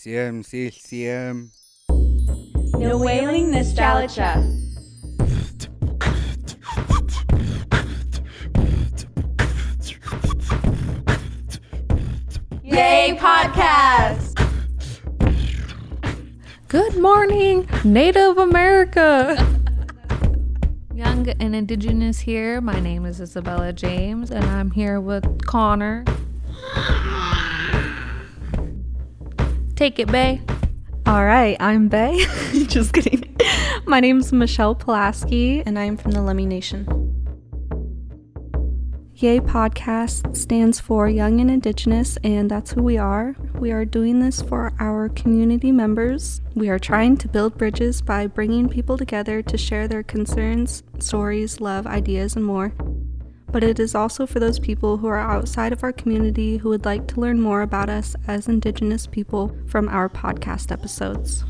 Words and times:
CM, 0.00 0.44
CM. 0.44 1.48
No 2.78 2.98
wailing 2.98 3.50
nostalgia. 3.50 4.44
Yay, 12.62 13.18
podcast! 13.18 14.36
Good 16.68 16.96
morning, 16.98 17.68
Native 17.82 18.38
America. 18.38 19.34
Young 20.94 21.28
and 21.28 21.56
Indigenous 21.56 22.20
here. 22.20 22.60
My 22.60 22.78
name 22.78 23.04
is 23.04 23.20
Isabella 23.20 23.72
James, 23.72 24.30
and 24.30 24.44
I'm 24.44 24.70
here 24.70 25.00
with 25.00 25.44
Connor. 25.44 26.04
Take 29.78 30.00
it, 30.00 30.10
Bay. 30.10 30.40
All 31.06 31.24
right, 31.24 31.56
I'm 31.60 31.86
Bay. 31.86 32.18
Just 32.66 32.92
kidding. 32.92 33.36
My 33.86 34.00
name's 34.00 34.32
Michelle 34.32 34.74
Pulaski, 34.74 35.62
and 35.64 35.78
I'm 35.78 35.96
from 35.96 36.10
the 36.10 36.18
Lummi 36.18 36.48
Nation. 36.48 36.84
Yay 39.14 39.38
Podcast 39.38 40.36
stands 40.36 40.80
for 40.80 41.08
Young 41.08 41.40
and 41.40 41.48
Indigenous, 41.48 42.18
and 42.24 42.50
that's 42.50 42.72
who 42.72 42.82
we 42.82 42.98
are. 42.98 43.36
We 43.54 43.70
are 43.70 43.84
doing 43.84 44.18
this 44.18 44.42
for 44.42 44.72
our 44.80 45.10
community 45.10 45.70
members. 45.70 46.40
We 46.56 46.68
are 46.70 46.80
trying 46.80 47.16
to 47.18 47.28
build 47.28 47.56
bridges 47.56 48.02
by 48.02 48.26
bringing 48.26 48.68
people 48.68 48.98
together 48.98 49.42
to 49.42 49.56
share 49.56 49.86
their 49.86 50.02
concerns, 50.02 50.82
stories, 50.98 51.60
love, 51.60 51.86
ideas, 51.86 52.34
and 52.34 52.44
more. 52.44 52.72
But 53.50 53.64
it 53.64 53.80
is 53.80 53.94
also 53.94 54.26
for 54.26 54.40
those 54.40 54.58
people 54.58 54.98
who 54.98 55.06
are 55.06 55.18
outside 55.18 55.72
of 55.72 55.82
our 55.82 55.92
community 55.92 56.58
who 56.58 56.68
would 56.68 56.84
like 56.84 57.06
to 57.08 57.20
learn 57.20 57.40
more 57.40 57.62
about 57.62 57.88
us 57.88 58.14
as 58.26 58.46
Indigenous 58.46 59.06
people 59.06 59.56
from 59.66 59.88
our 59.88 60.08
podcast 60.08 60.70
episodes. 60.70 61.44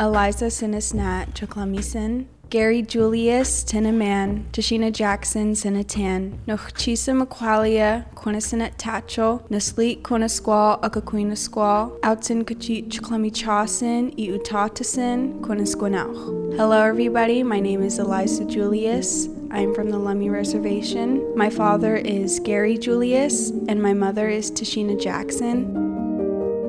Eliza 0.00 0.44
Sinisnat, 0.46 1.34
Chaklamisen, 1.34 2.26
Gary 2.50 2.82
Julius, 2.82 3.64
Tinaman, 3.64 4.44
Tashina 4.52 4.92
Jackson, 4.92 5.54
Sinatan, 5.54 6.38
Nochchisa 6.46 7.20
Makwalia, 7.20 8.06
Quinisanet 8.14 8.76
Tacho, 8.76 9.42
Naslit 9.48 10.02
Quinasqual, 10.02 10.80
Akaquina 10.82 11.36
Squal, 11.36 11.98
Outsin 12.02 12.44
Kachit 12.44 12.88
Chaklami 12.88 13.32
Chawson, 13.32 14.16
Iutatasin, 14.16 15.40
Quinasquanauch. 15.40 16.56
Hello, 16.56 16.80
everybody. 16.80 17.42
My 17.42 17.58
name 17.58 17.82
is 17.82 17.98
Eliza 17.98 18.44
Julius. 18.44 19.26
I'm 19.50 19.74
from 19.74 19.90
the 19.90 19.98
Lummi 19.98 20.30
Reservation. 20.30 21.36
My 21.36 21.50
father 21.50 21.96
is 21.96 22.38
Gary 22.38 22.78
Julius, 22.78 23.50
and 23.68 23.82
my 23.82 23.94
mother 23.94 24.28
is 24.28 24.50
Tashina 24.52 25.00
Jackson. 25.00 25.87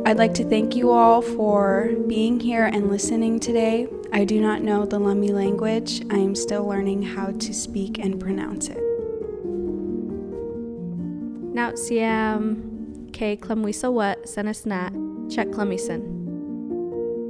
I'd 0.09 0.17
like 0.17 0.33
to 0.33 0.43
thank 0.43 0.75
you 0.75 0.89
all 0.89 1.21
for 1.21 1.91
being 2.07 2.39
here 2.39 2.65
and 2.65 2.89
listening 2.89 3.39
today. 3.39 3.88
I 4.11 4.25
do 4.25 4.41
not 4.41 4.63
know 4.63 4.83
the 4.83 4.99
Lummi 4.99 5.29
language. 5.29 6.02
I 6.09 6.15
am 6.15 6.33
still 6.33 6.67
learning 6.67 7.03
how 7.03 7.27
to 7.30 7.53
speak 7.53 7.99
and 7.99 8.20
pronounce 8.20 8.70
it. 8.70 8.81
Naut 11.53 11.77
siam 11.77 13.05
ke 13.14 13.37
klamwisa 13.37 13.93
wat 13.93 14.23
senasnat 14.23 14.97
check 15.31 15.49
klamisen. 15.49 16.02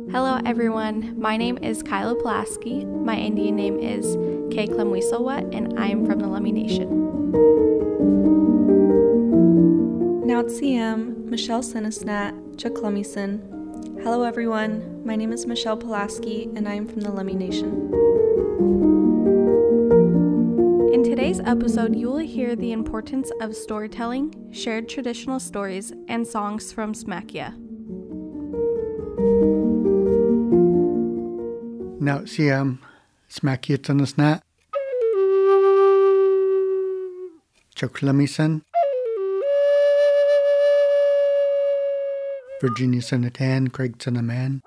Hello, 0.09 0.40
everyone. 0.46 1.19
My 1.19 1.35
name 1.35 1.57
is 1.57 1.84
Kyla 1.84 2.16
Pulaski. 2.16 2.85
My 2.85 3.17
Indian 3.17 3.57
name 3.57 3.78
is 3.78 4.16
K. 4.56 4.67
Klamwisawat, 4.67 5.53
and 5.53 5.78
I 5.78 5.88
am 5.88 6.06
from 6.06 6.19
the 6.19 6.28
Lummi 6.28 6.53
Nation. 6.53 6.88
Naut 10.25 10.46
CM, 10.46 11.25
Michelle 11.25 11.61
Sinisnat, 11.61 12.48
Chaklamisen. 12.59 13.40
Hello 14.03 14.24
everyone, 14.24 15.02
my 15.06 15.16
name 15.16 15.31
is 15.31 15.46
Michelle 15.46 15.78
Pulaski 15.78 16.50
and 16.58 16.68
I 16.68 16.74
am 16.74 16.86
from 16.86 17.00
the 17.00 17.09
Lummi 17.09 17.34
Nation. 17.34 17.94
In 20.94 21.02
today's 21.02 21.40
episode, 21.40 21.96
you 21.96 22.09
will 22.09 22.18
hear 22.18 22.58
the 22.58 22.74
importance 22.74 23.31
of 23.40 23.56
storytelling, 23.56 24.36
shared 24.52 24.90
traditional 24.90 25.40
stories, 25.40 25.94
and 26.09 26.28
songs 26.28 26.74
from 26.74 26.92
Smakia. 26.92 27.58
Now, 32.02 32.20
CM, 32.28 32.80
Smakiatanisnat, 33.30 34.41
Chaklamisen, 37.74 38.64
Virginia 42.62 43.00
Senatan, 43.02 43.72
Craig 43.72 43.97
Senaman, 44.00 44.62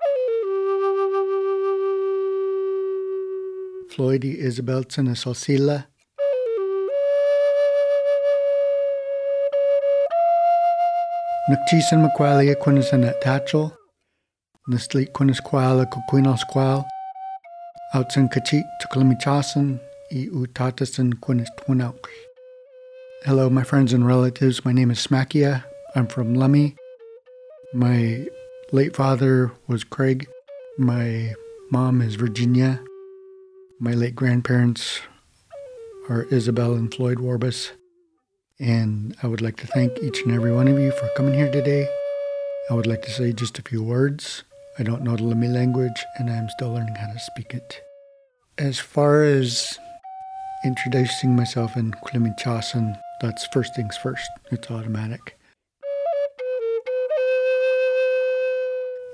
Floydy 3.91 4.35
Isabel 4.39 4.83
Senasalsila, 4.85 5.85
Nakchisan 11.49 12.01
Makwalia 12.01 12.55
Quinisanet 12.55 13.21
Tachel, 13.21 13.71
Naslit 14.67 15.11
Quinisquala 15.11 15.85
Kuquinalsqual, 15.85 16.83
Outsan 17.93 18.27
Kachit 18.33 18.63
Tuklamichasan, 18.81 19.79
I 20.11 20.29
Utatasan 20.33 21.13
Quinistwinauch. 21.13 22.07
Hello, 23.25 23.51
my 23.51 23.63
friends 23.63 23.93
and 23.93 24.07
relatives. 24.07 24.65
My 24.65 24.71
name 24.71 24.89
is 24.89 25.05
Smakia. 25.05 25.63
I'm 25.95 26.07
from 26.07 26.35
Lummi. 26.35 26.75
My 27.75 28.27
late 28.71 28.95
father 28.95 29.51
was 29.65 29.83
Craig. 29.83 30.27
My 30.77 31.33
mom 31.71 32.03
is 32.03 32.13
Virginia. 32.13 32.79
My 33.79 33.93
late 33.93 34.15
grandparents 34.15 35.01
are 36.07 36.27
Isabel 36.29 36.75
and 36.75 36.93
Floyd 36.93 37.17
Warbus. 37.17 37.71
And 38.59 39.15
I 39.23 39.27
would 39.27 39.41
like 39.41 39.57
to 39.57 39.65
thank 39.65 39.97
each 40.03 40.21
and 40.21 40.35
every 40.35 40.51
one 40.51 40.67
of 40.67 40.77
you 40.77 40.91
for 40.91 41.09
coming 41.17 41.33
here 41.33 41.51
today. 41.51 41.87
I 42.69 42.75
would 42.75 42.85
like 42.85 43.01
to 43.03 43.11
say 43.11 43.33
just 43.33 43.57
a 43.57 43.63
few 43.63 43.81
words. 43.81 44.43
I 44.77 44.83
don't 44.83 45.01
know 45.01 45.15
the 45.15 45.23
Lummi 45.23 45.51
language 45.51 46.05
and 46.19 46.29
I'm 46.29 46.49
still 46.49 46.73
learning 46.73 46.93
how 46.93 47.11
to 47.11 47.19
speak 47.19 47.55
it. 47.55 47.81
As 48.59 48.77
far 48.77 49.23
as 49.23 49.79
introducing 50.63 51.35
myself 51.35 51.75
in 51.75 51.91
Kwiliminchasan, 51.91 52.99
that's 53.19 53.47
first 53.47 53.75
things 53.75 53.97
first. 53.97 54.29
It's 54.51 54.69
automatic. 54.69 55.39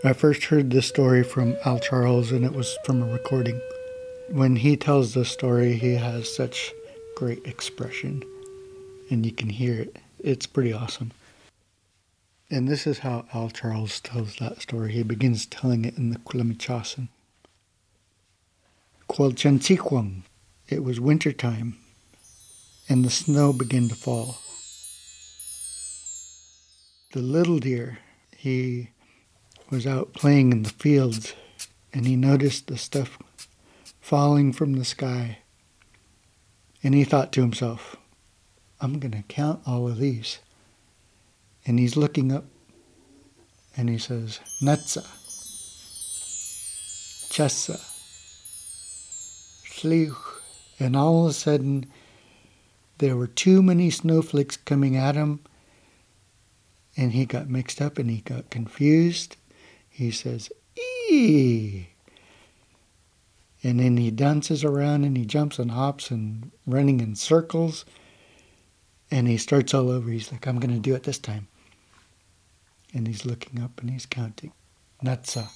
I 0.02 0.14
first 0.14 0.46
heard 0.46 0.72
this 0.72 0.88
story 0.88 1.24
from 1.24 1.58
Al 1.66 1.78
Charles, 1.78 2.32
and 2.32 2.46
it 2.46 2.54
was 2.54 2.78
from 2.86 3.02
a 3.02 3.12
recording. 3.12 3.60
When 4.30 4.56
he 4.56 4.78
tells 4.78 5.14
the 5.14 5.26
story, 5.26 5.74
he 5.74 5.96
has 5.96 6.34
such 6.34 6.72
great 7.18 7.46
expression, 7.46 8.24
and 9.10 9.26
you 9.26 9.34
can 9.34 9.50
hear 9.50 9.82
it. 9.82 9.98
It's 10.18 10.46
pretty 10.46 10.72
awesome. 10.72 11.12
And 12.50 12.66
this 12.66 12.88
is 12.88 13.00
how 13.00 13.26
Al 13.34 13.50
Charles 13.50 14.00
tells 14.00 14.38
that 14.38 14.62
story. 14.62 14.94
He 14.94 15.04
begins 15.04 15.46
telling 15.46 15.84
it 15.84 15.98
in 15.98 16.12
the 16.12 16.20
Kwilimichasan. 16.20 17.10
Kwalchantikwang. 19.10 20.22
It 20.70 20.82
was 20.82 21.02
winter 21.02 21.34
time, 21.34 21.76
and 22.88 23.04
the 23.04 23.10
snow 23.10 23.52
began 23.52 23.90
to 23.90 23.96
fall. 23.96 24.38
The 27.12 27.20
little 27.20 27.60
deer, 27.60 28.00
he 28.38 28.92
was 29.70 29.86
out 29.86 30.14
playing 30.14 30.52
in 30.52 30.64
the 30.64 30.70
fields 30.70 31.34
and 31.94 32.06
he 32.06 32.16
noticed 32.16 32.68
the 32.68 32.78
stuff 32.78 33.18
falling 34.00 34.52
from 34.54 34.74
the 34.74 34.86
sky. 34.86 35.40
And 36.84 36.94
he 36.96 37.04
thought 37.04 37.32
to 37.34 37.42
himself, 37.42 37.96
I'm 38.82 39.00
going 39.00 39.12
to 39.12 39.24
count 39.24 39.62
all 39.66 39.88
of 39.88 39.98
these. 39.98 40.40
And 41.66 41.78
he's 41.78 41.98
looking 41.98 42.32
up 42.32 42.46
and 43.76 43.90
he 43.90 43.98
says, 43.98 44.40
Natsa, 44.62 45.06
Chessa, 47.30 47.80
Sliuch. 49.66 50.42
And 50.80 50.96
all 50.96 51.26
of 51.26 51.32
a 51.32 51.34
sudden, 51.34 51.86
there 53.00 53.18
were 53.18 53.28
too 53.28 53.62
many 53.62 53.90
snowflakes 53.90 54.58
coming 54.58 54.96
at 54.96 55.16
him 55.16 55.42
and 56.96 57.14
he 57.14 57.26
got 57.26 57.50
mixed 57.50 57.82
up 57.82 57.98
and 57.98 58.10
he 58.10 58.22
got 58.22 58.50
confused. 58.50 59.38
He 60.00 60.12
says, 60.12 60.50
ee. 60.80 61.90
And 63.62 63.82
then 63.82 63.98
he 63.98 64.12
dances 64.12 64.64
around 64.64 65.04
and 65.04 65.18
he 65.18 65.26
jumps 65.26 65.60
and 65.60 65.72
hops 65.72 66.10
and 66.10 66.52
running 66.66 67.02
in 67.02 67.16
circles. 67.16 67.84
And 69.12 69.28
he 69.28 69.36
starts 69.36 69.74
all 69.74 69.90
over. 69.90 70.10
He's 70.10 70.32
like, 70.32 70.48
I'm 70.48 70.58
going 70.58 70.74
to 70.74 70.80
do 70.80 70.96
it 70.96 71.04
this 71.04 71.20
time. 71.20 71.50
And 72.94 73.08
he's 73.08 73.26
looking 73.26 73.62
up 73.62 73.82
and 73.82 73.90
he's 73.90 74.06
counting. 74.06 74.54
Natsa, 75.04 75.50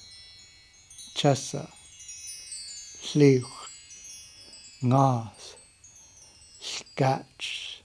Chessa, 1.16 1.70
Sliuch, 3.00 3.44
Ngas, 4.82 5.56
Scotch. 6.60 7.82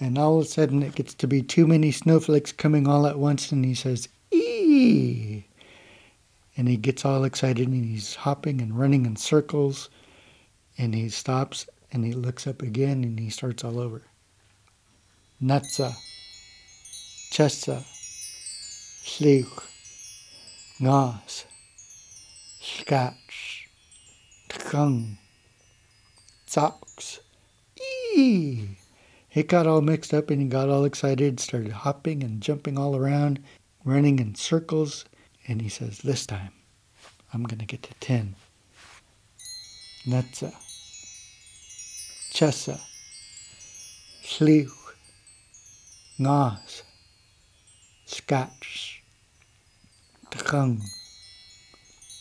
And 0.00 0.16
all 0.16 0.38
of 0.38 0.46
a 0.46 0.48
sudden 0.48 0.82
it 0.82 0.94
gets 0.94 1.12
to 1.12 1.26
be 1.26 1.42
too 1.42 1.66
many 1.66 1.92
snowflakes 1.92 2.52
coming 2.52 2.88
all 2.88 3.06
at 3.06 3.18
once 3.18 3.52
and 3.52 3.62
he 3.62 3.74
says, 3.74 4.08
Ee! 4.32 5.45
And 6.56 6.68
he 6.68 6.76
gets 6.76 7.04
all 7.04 7.24
excited 7.24 7.68
and 7.68 7.84
he's 7.84 8.14
hopping 8.14 8.60
and 8.60 8.78
running 8.78 9.04
in 9.04 9.16
circles. 9.16 9.90
And 10.78 10.94
he 10.94 11.08
stops 11.08 11.66
and 11.92 12.04
he 12.04 12.12
looks 12.12 12.46
up 12.46 12.62
again 12.62 13.04
and 13.04 13.18
he 13.18 13.30
starts 13.30 13.64
all 13.64 13.78
over. 13.78 14.02
Natsa, 15.42 15.94
Chessa, 17.30 17.82
Sliuch, 19.04 19.64
Nas, 20.80 21.44
Scotch, 22.60 23.68
Tkung, 24.48 25.18
Zox, 26.46 27.18
Ee! 28.16 28.76
He 29.28 29.42
got 29.42 29.66
all 29.66 29.82
mixed 29.82 30.14
up 30.14 30.30
and 30.30 30.40
he 30.40 30.48
got 30.48 30.70
all 30.70 30.86
excited, 30.86 31.38
started 31.38 31.72
hopping 31.72 32.22
and 32.22 32.40
jumping 32.40 32.78
all 32.78 32.96
around, 32.96 33.40
running 33.84 34.18
in 34.18 34.34
circles, 34.34 35.04
and 35.46 35.62
he 35.62 35.68
says, 35.68 35.98
This 35.98 36.26
time, 36.26 36.52
I'm 37.32 37.44
going 37.44 37.58
to 37.58 37.66
get 37.66 37.82
to 37.84 37.94
10. 38.00 38.34
Netza, 40.06 40.52
Chessa, 42.32 42.80
Sliuch, 44.22 44.70
Ngas, 46.20 46.82
Scotch, 48.06 49.02
Tkung, 50.30 50.80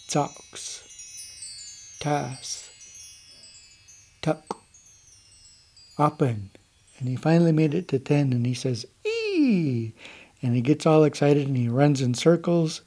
Zox, 0.09 1.99
Tas, 1.99 2.69
Tuck, 4.21 4.57
Oppen. 5.99 6.49
And 6.97 7.09
he 7.09 7.15
finally 7.15 7.51
made 7.51 7.73
it 7.73 7.87
to 7.89 7.99
10 7.99 8.33
and 8.33 8.45
he 8.45 8.53
says, 8.53 8.85
Ee! 9.05 9.93
And 10.41 10.55
he 10.55 10.61
gets 10.61 10.85
all 10.85 11.03
excited 11.03 11.47
and 11.47 11.57
he 11.57 11.67
runs 11.67 12.01
in 12.01 12.13
circles 12.13 12.81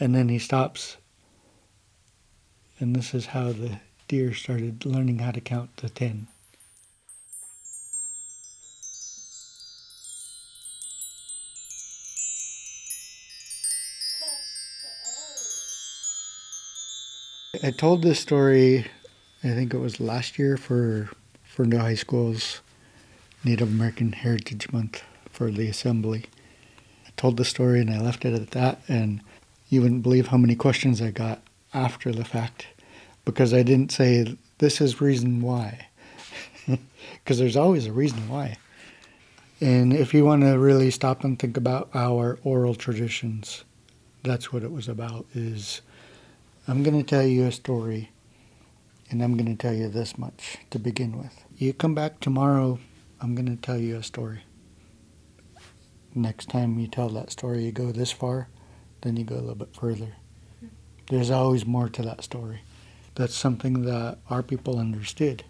and 0.00 0.14
then 0.14 0.28
he 0.28 0.38
stops. 0.38 0.96
And 2.78 2.94
this 2.94 3.14
is 3.14 3.26
how 3.26 3.52
the 3.52 3.80
deer 4.06 4.32
started 4.32 4.86
learning 4.86 5.18
how 5.18 5.32
to 5.32 5.40
count 5.40 5.76
to 5.78 5.88
10. 5.88 6.28
I 17.60 17.72
told 17.72 18.02
this 18.02 18.20
story, 18.20 18.86
I 19.42 19.48
think 19.48 19.74
it 19.74 19.78
was 19.78 19.98
last 19.98 20.38
year 20.38 20.56
for 20.56 21.10
Ferndale 21.42 21.80
High 21.80 21.94
School's 21.96 22.60
Native 23.42 23.68
American 23.68 24.12
Heritage 24.12 24.70
Month 24.70 25.02
for 25.30 25.50
the 25.50 25.66
assembly. 25.66 26.26
I 27.06 27.10
told 27.16 27.36
the 27.36 27.44
story 27.44 27.80
and 27.80 27.90
I 27.90 27.98
left 28.00 28.24
it 28.24 28.34
at 28.34 28.52
that, 28.52 28.80
and 28.86 29.22
you 29.68 29.82
wouldn't 29.82 30.02
believe 30.02 30.28
how 30.28 30.36
many 30.36 30.54
questions 30.54 31.02
I 31.02 31.10
got 31.10 31.42
after 31.74 32.12
the 32.12 32.24
fact 32.24 32.66
because 33.24 33.52
I 33.52 33.62
didn't 33.62 33.92
say 33.92 34.36
this 34.58 34.80
is 34.80 35.00
reason 35.00 35.42
why. 35.42 35.88
Because 37.24 37.38
there's 37.38 37.56
always 37.56 37.86
a 37.86 37.92
reason 37.92 38.28
why. 38.28 38.56
And 39.60 39.92
if 39.92 40.14
you 40.14 40.24
want 40.24 40.42
to 40.42 40.58
really 40.58 40.90
stop 40.90 41.24
and 41.24 41.38
think 41.38 41.56
about 41.56 41.90
our 41.92 42.38
oral 42.42 42.74
traditions, 42.74 43.64
that's 44.22 44.52
what 44.52 44.62
it 44.62 44.72
was 44.72 44.88
about 44.88 45.26
is 45.34 45.82
I'm 46.66 46.82
going 46.82 46.96
to 46.96 47.06
tell 47.06 47.26
you 47.26 47.46
a 47.46 47.52
story 47.52 48.10
and 49.10 49.22
I'm 49.22 49.36
going 49.36 49.54
to 49.54 49.60
tell 49.60 49.74
you 49.74 49.88
this 49.88 50.16
much 50.16 50.58
to 50.70 50.78
begin 50.78 51.18
with. 51.18 51.44
You 51.56 51.72
come 51.72 51.94
back 51.94 52.20
tomorrow 52.20 52.78
I'm 53.20 53.34
going 53.34 53.46
to 53.54 53.60
tell 53.60 53.78
you 53.78 53.96
a 53.96 54.02
story. 54.02 54.42
Next 56.14 56.48
time 56.48 56.78
you 56.78 56.86
tell 56.86 57.08
that 57.10 57.32
story, 57.32 57.64
you 57.64 57.72
go 57.72 57.90
this 57.90 58.12
far, 58.12 58.48
then 59.02 59.16
you 59.16 59.24
go 59.24 59.36
a 59.36 59.40
little 59.40 59.54
bit 59.54 59.74
further. 59.74 60.14
There's 61.08 61.30
always 61.30 61.64
more 61.66 61.88
to 61.88 62.02
that 62.02 62.22
story. 62.22 62.60
That's 63.14 63.34
something 63.34 63.82
that 63.82 64.18
our 64.30 64.42
people 64.42 64.78
understood. 64.78 65.44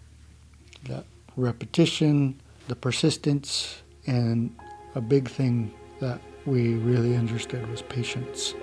That 0.85 1.05
repetition, 1.35 2.39
the 2.67 2.75
persistence, 2.75 3.81
and 4.07 4.55
a 4.95 5.01
big 5.01 5.27
thing 5.27 5.73
that 5.99 6.21
we 6.45 6.75
really 6.75 7.15
understood 7.15 7.69
was 7.69 7.81
patience. 7.81 8.53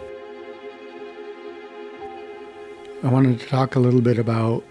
I 3.03 3.09
wanted 3.09 3.39
to 3.41 3.47
talk 3.47 3.77
a 3.77 3.81
little 3.81 4.01
bit 4.01 4.19
about 4.19 4.65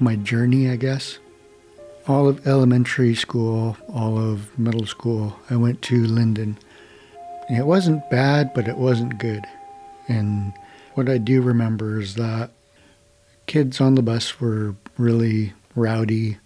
my 0.00 0.16
journey, 0.16 0.70
I 0.70 0.76
guess 0.76 1.18
all 2.08 2.28
of 2.28 2.46
elementary 2.46 3.14
school, 3.14 3.76
all 3.92 4.18
of 4.18 4.56
middle 4.58 4.86
school, 4.86 5.36
I 5.50 5.56
went 5.56 5.82
to 5.82 6.04
Lynden. 6.04 6.56
It 7.50 7.66
wasn't 7.66 8.08
bad, 8.10 8.54
but 8.54 8.68
it 8.68 8.76
wasn't 8.76 9.18
good. 9.18 9.44
And 10.08 10.52
what 10.94 11.08
I 11.08 11.18
do 11.18 11.42
remember 11.42 12.00
is 12.00 12.14
that 12.14 12.50
kids 13.46 13.80
on 13.80 13.94
the 13.94 14.02
bus 14.02 14.40
were 14.40 14.74
really 14.98 15.52
rowdy, 15.74 16.38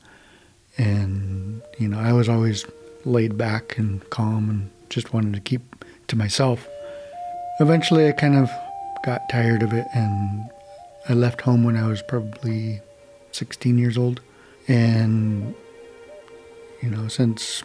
and 0.76 1.62
you 1.78 1.88
know, 1.88 1.98
I 1.98 2.12
was 2.12 2.28
always 2.28 2.64
laid 3.04 3.38
back 3.38 3.78
and 3.78 4.08
calm 4.10 4.50
and 4.50 4.70
just 4.88 5.12
wanted 5.12 5.34
to 5.34 5.40
keep 5.40 5.84
to 6.08 6.16
myself. 6.16 6.68
Eventually, 7.60 8.08
I 8.08 8.12
kind 8.12 8.36
of 8.36 8.50
got 9.04 9.28
tired 9.30 9.62
of 9.62 9.72
it, 9.72 9.86
and 9.94 10.50
I 11.08 11.14
left 11.14 11.40
home 11.40 11.64
when 11.64 11.76
I 11.76 11.86
was 11.86 12.02
probably 12.02 12.80
16 13.32 13.78
years 13.78 13.96
old 13.96 14.20
and, 14.68 15.54
you 16.82 16.90
know, 16.90 17.08
since 17.08 17.62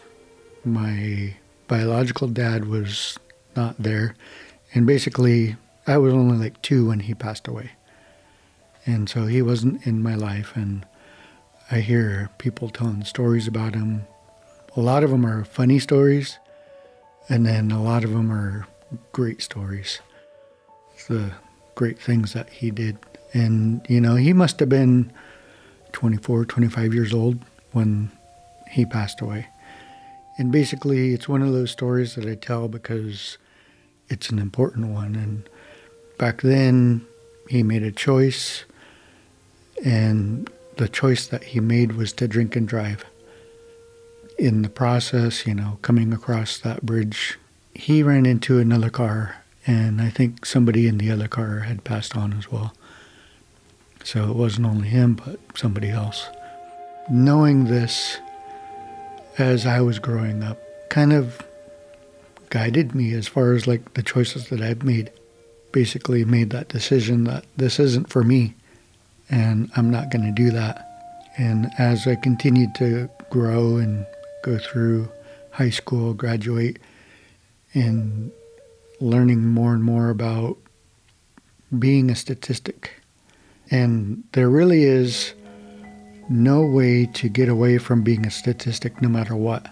my 0.64 1.34
biological 1.68 2.28
dad 2.28 2.66
was 2.66 3.18
not 3.54 3.76
there, 3.78 4.14
and 4.74 4.86
basically 4.86 5.56
I 5.86 5.98
was 5.98 6.12
only 6.12 6.36
like 6.36 6.60
two 6.62 6.88
when 6.88 7.00
he 7.00 7.14
passed 7.14 7.46
away. 7.46 7.72
And 8.84 9.08
so 9.08 9.26
he 9.26 9.42
wasn't 9.42 9.86
in 9.86 10.02
my 10.02 10.14
life, 10.14 10.52
and 10.54 10.86
I 11.70 11.80
hear 11.80 12.30
people 12.38 12.68
telling 12.68 13.04
stories 13.04 13.48
about 13.48 13.74
him. 13.74 14.06
A 14.76 14.80
lot 14.80 15.02
of 15.02 15.10
them 15.10 15.26
are 15.26 15.44
funny 15.44 15.78
stories, 15.78 16.38
and 17.28 17.44
then 17.44 17.72
a 17.72 17.82
lot 17.82 18.04
of 18.04 18.10
them 18.10 18.30
are 18.30 18.66
great 19.12 19.42
stories. 19.42 20.00
The 21.08 21.32
great 21.74 21.98
things 21.98 22.32
that 22.32 22.48
he 22.48 22.70
did. 22.70 22.98
And, 23.32 23.84
you 23.88 24.00
know, 24.00 24.14
he 24.14 24.32
must 24.32 24.60
have 24.60 24.68
been 24.68 25.12
24, 25.92 26.44
25 26.46 26.94
years 26.94 27.12
old 27.12 27.38
when 27.72 28.10
he 28.70 28.86
passed 28.86 29.20
away. 29.20 29.48
And 30.38 30.52
basically, 30.52 31.12
it's 31.12 31.28
one 31.28 31.42
of 31.42 31.52
those 31.52 31.70
stories 31.70 32.14
that 32.14 32.26
I 32.26 32.34
tell 32.34 32.68
because 32.68 33.38
it's 34.08 34.30
an 34.30 34.38
important 34.38 34.88
one. 34.88 35.14
And 35.14 35.48
back 36.18 36.42
then, 36.42 37.06
he 37.48 37.62
made 37.62 37.82
a 37.82 37.92
choice, 37.92 38.64
and 39.84 40.50
the 40.76 40.88
choice 40.88 41.26
that 41.26 41.44
he 41.44 41.60
made 41.60 41.92
was 41.92 42.12
to 42.14 42.28
drink 42.28 42.56
and 42.56 42.66
drive. 42.66 43.04
In 44.38 44.62
the 44.62 44.68
process, 44.68 45.46
you 45.46 45.54
know, 45.54 45.78
coming 45.82 46.12
across 46.12 46.58
that 46.58 46.84
bridge, 46.84 47.38
he 47.74 48.02
ran 48.02 48.26
into 48.26 48.58
another 48.58 48.90
car, 48.90 49.44
and 49.66 50.00
I 50.00 50.10
think 50.10 50.44
somebody 50.44 50.86
in 50.86 50.98
the 50.98 51.10
other 51.10 51.28
car 51.28 51.60
had 51.60 51.84
passed 51.84 52.16
on 52.16 52.32
as 52.34 52.50
well. 52.50 52.74
So 54.04 54.30
it 54.30 54.36
wasn't 54.36 54.66
only 54.66 54.88
him, 54.88 55.14
but 55.14 55.40
somebody 55.56 55.90
else. 55.90 56.28
Knowing 57.10 57.64
this 57.64 58.18
as 59.38 59.66
I 59.66 59.80
was 59.80 59.98
growing 59.98 60.42
up 60.42 60.58
kind 60.88 61.12
of 61.12 61.42
guided 62.50 62.94
me 62.94 63.12
as 63.14 63.26
far 63.26 63.52
as 63.52 63.66
like 63.66 63.94
the 63.94 64.02
choices 64.02 64.48
that 64.48 64.60
I've 64.60 64.82
made. 64.82 65.10
Basically, 65.76 66.24
made 66.24 66.48
that 66.50 66.70
decision 66.70 67.24
that 67.24 67.44
this 67.58 67.78
isn't 67.78 68.08
for 68.08 68.24
me 68.24 68.54
and 69.28 69.70
I'm 69.76 69.90
not 69.90 70.10
going 70.10 70.24
to 70.24 70.32
do 70.32 70.50
that. 70.52 70.74
And 71.36 71.70
as 71.76 72.06
I 72.06 72.14
continued 72.14 72.74
to 72.76 73.10
grow 73.28 73.76
and 73.76 74.06
go 74.42 74.56
through 74.56 75.10
high 75.50 75.68
school, 75.68 76.14
graduate, 76.14 76.78
and 77.74 78.32
learning 79.00 79.48
more 79.48 79.74
and 79.74 79.84
more 79.84 80.08
about 80.08 80.56
being 81.78 82.10
a 82.10 82.14
statistic 82.14 83.02
and 83.70 84.24
there 84.32 84.48
really 84.48 84.84
is 84.84 85.34
no 86.30 86.62
way 86.62 87.04
to 87.04 87.28
get 87.28 87.50
away 87.50 87.76
from 87.76 88.00
being 88.02 88.24
a 88.24 88.30
statistic 88.30 89.02
no 89.02 89.10
matter 89.10 89.36
what. 89.36 89.66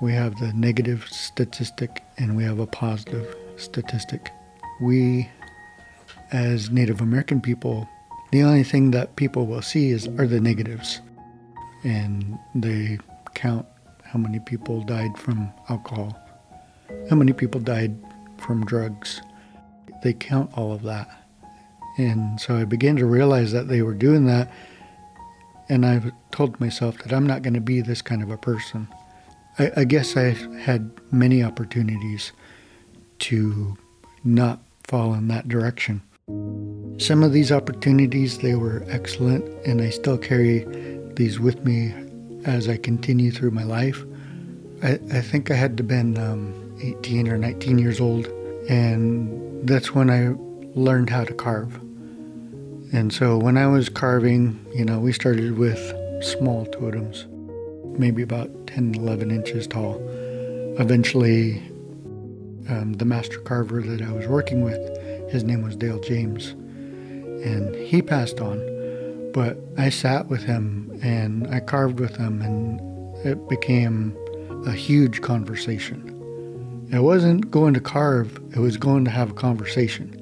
We 0.00 0.12
have 0.12 0.38
the 0.38 0.52
negative 0.52 1.08
statistic 1.10 2.04
and 2.18 2.36
we 2.36 2.44
have 2.44 2.60
a 2.60 2.68
positive 2.68 3.34
statistic. 3.56 4.30
We, 4.80 5.28
as 6.32 6.70
Native 6.70 7.00
American 7.00 7.40
people, 7.40 7.88
the 8.30 8.42
only 8.42 8.64
thing 8.64 8.90
that 8.92 9.16
people 9.16 9.46
will 9.46 9.62
see 9.62 9.90
is 9.90 10.06
are 10.06 10.26
the 10.26 10.40
negatives, 10.40 11.00
and 11.84 12.38
they 12.54 12.98
count 13.34 13.66
how 14.04 14.18
many 14.18 14.38
people 14.38 14.82
died 14.82 15.16
from 15.16 15.50
alcohol, 15.68 16.18
how 17.10 17.16
many 17.16 17.32
people 17.32 17.60
died 17.60 17.94
from 18.38 18.64
drugs. 18.64 19.20
They 20.02 20.12
count 20.12 20.50
all 20.56 20.72
of 20.72 20.82
that. 20.82 21.08
And 21.98 22.40
so 22.40 22.56
I 22.56 22.64
began 22.64 22.96
to 22.96 23.06
realize 23.06 23.52
that 23.52 23.68
they 23.68 23.82
were 23.82 23.94
doing 23.94 24.26
that. 24.26 24.52
And 25.68 25.84
I 25.84 26.12
told 26.30 26.58
myself 26.60 26.98
that 26.98 27.12
I'm 27.12 27.26
not 27.26 27.42
going 27.42 27.54
to 27.54 27.60
be 27.60 27.80
this 27.80 28.00
kind 28.00 28.22
of 28.22 28.30
a 28.30 28.38
person. 28.38 28.88
I, 29.58 29.72
I 29.78 29.84
guess 29.84 30.16
I 30.16 30.34
had 30.60 30.90
many 31.10 31.42
opportunities 31.42 32.32
to 33.20 33.76
not 34.24 34.60
fall 34.88 35.14
in 35.14 35.28
that 35.28 35.48
direction. 35.48 36.02
Some 36.98 37.22
of 37.22 37.32
these 37.32 37.52
opportunities, 37.52 38.38
they 38.38 38.54
were 38.54 38.84
excellent, 38.88 39.44
and 39.64 39.80
I 39.80 39.90
still 39.90 40.18
carry 40.18 40.66
these 41.14 41.38
with 41.38 41.64
me 41.64 41.94
as 42.44 42.68
I 42.68 42.76
continue 42.76 43.30
through 43.30 43.52
my 43.52 43.62
life. 43.62 44.04
I, 44.82 44.98
I 45.12 45.20
think 45.20 45.50
I 45.50 45.54
had 45.54 45.76
to 45.76 45.82
been 45.82 46.18
um, 46.18 46.54
18 46.82 47.28
or 47.28 47.38
19 47.38 47.78
years 47.78 48.00
old, 48.00 48.26
and 48.68 49.68
that's 49.68 49.94
when 49.94 50.10
I 50.10 50.34
learned 50.78 51.10
how 51.10 51.24
to 51.24 51.34
carve. 51.34 51.76
And 52.92 53.12
so 53.12 53.36
when 53.36 53.58
I 53.58 53.66
was 53.66 53.88
carving, 53.88 54.64
you 54.74 54.84
know, 54.84 54.98
we 54.98 55.12
started 55.12 55.58
with 55.58 55.78
small 56.24 56.64
totems, 56.66 57.26
maybe 57.98 58.22
about 58.22 58.50
10, 58.66 58.94
11 58.94 59.30
inches 59.30 59.66
tall. 59.66 60.00
Eventually, 60.78 61.62
um, 62.68 62.94
the 62.94 63.04
master 63.04 63.38
carver 63.40 63.82
that 63.82 64.02
I 64.02 64.12
was 64.12 64.26
working 64.26 64.62
with, 64.62 64.78
his 65.30 65.44
name 65.44 65.62
was 65.62 65.76
Dale 65.76 66.00
James, 66.00 66.50
and 66.50 67.74
he 67.74 68.02
passed 68.02 68.40
on. 68.40 68.58
But 69.32 69.58
I 69.76 69.90
sat 69.90 70.28
with 70.28 70.42
him 70.42 70.98
and 71.02 71.46
I 71.48 71.60
carved 71.60 72.00
with 72.00 72.16
him, 72.16 72.42
and 72.42 72.80
it 73.26 73.48
became 73.48 74.16
a 74.66 74.72
huge 74.72 75.20
conversation. 75.22 76.14
It 76.92 77.00
wasn't 77.00 77.50
going 77.50 77.74
to 77.74 77.80
carve, 77.80 78.40
it 78.54 78.58
was 78.58 78.76
going 78.76 79.04
to 79.04 79.10
have 79.10 79.30
a 79.30 79.34
conversation. 79.34 80.14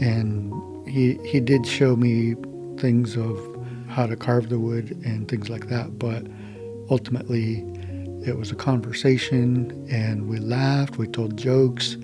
And 0.00 0.88
he, 0.88 1.18
he 1.24 1.40
did 1.40 1.66
show 1.66 1.96
me 1.96 2.34
things 2.78 3.16
of 3.16 3.38
how 3.88 4.06
to 4.06 4.16
carve 4.16 4.48
the 4.48 4.58
wood 4.58 4.90
and 5.04 5.28
things 5.28 5.48
like 5.48 5.68
that, 5.68 5.98
but 5.98 6.26
ultimately 6.90 7.64
it 8.26 8.36
was 8.36 8.50
a 8.50 8.56
conversation 8.56 9.86
and 9.88 10.28
we 10.28 10.38
laughed, 10.38 10.98
we 10.98 11.06
told 11.06 11.36
jokes, 11.36 11.94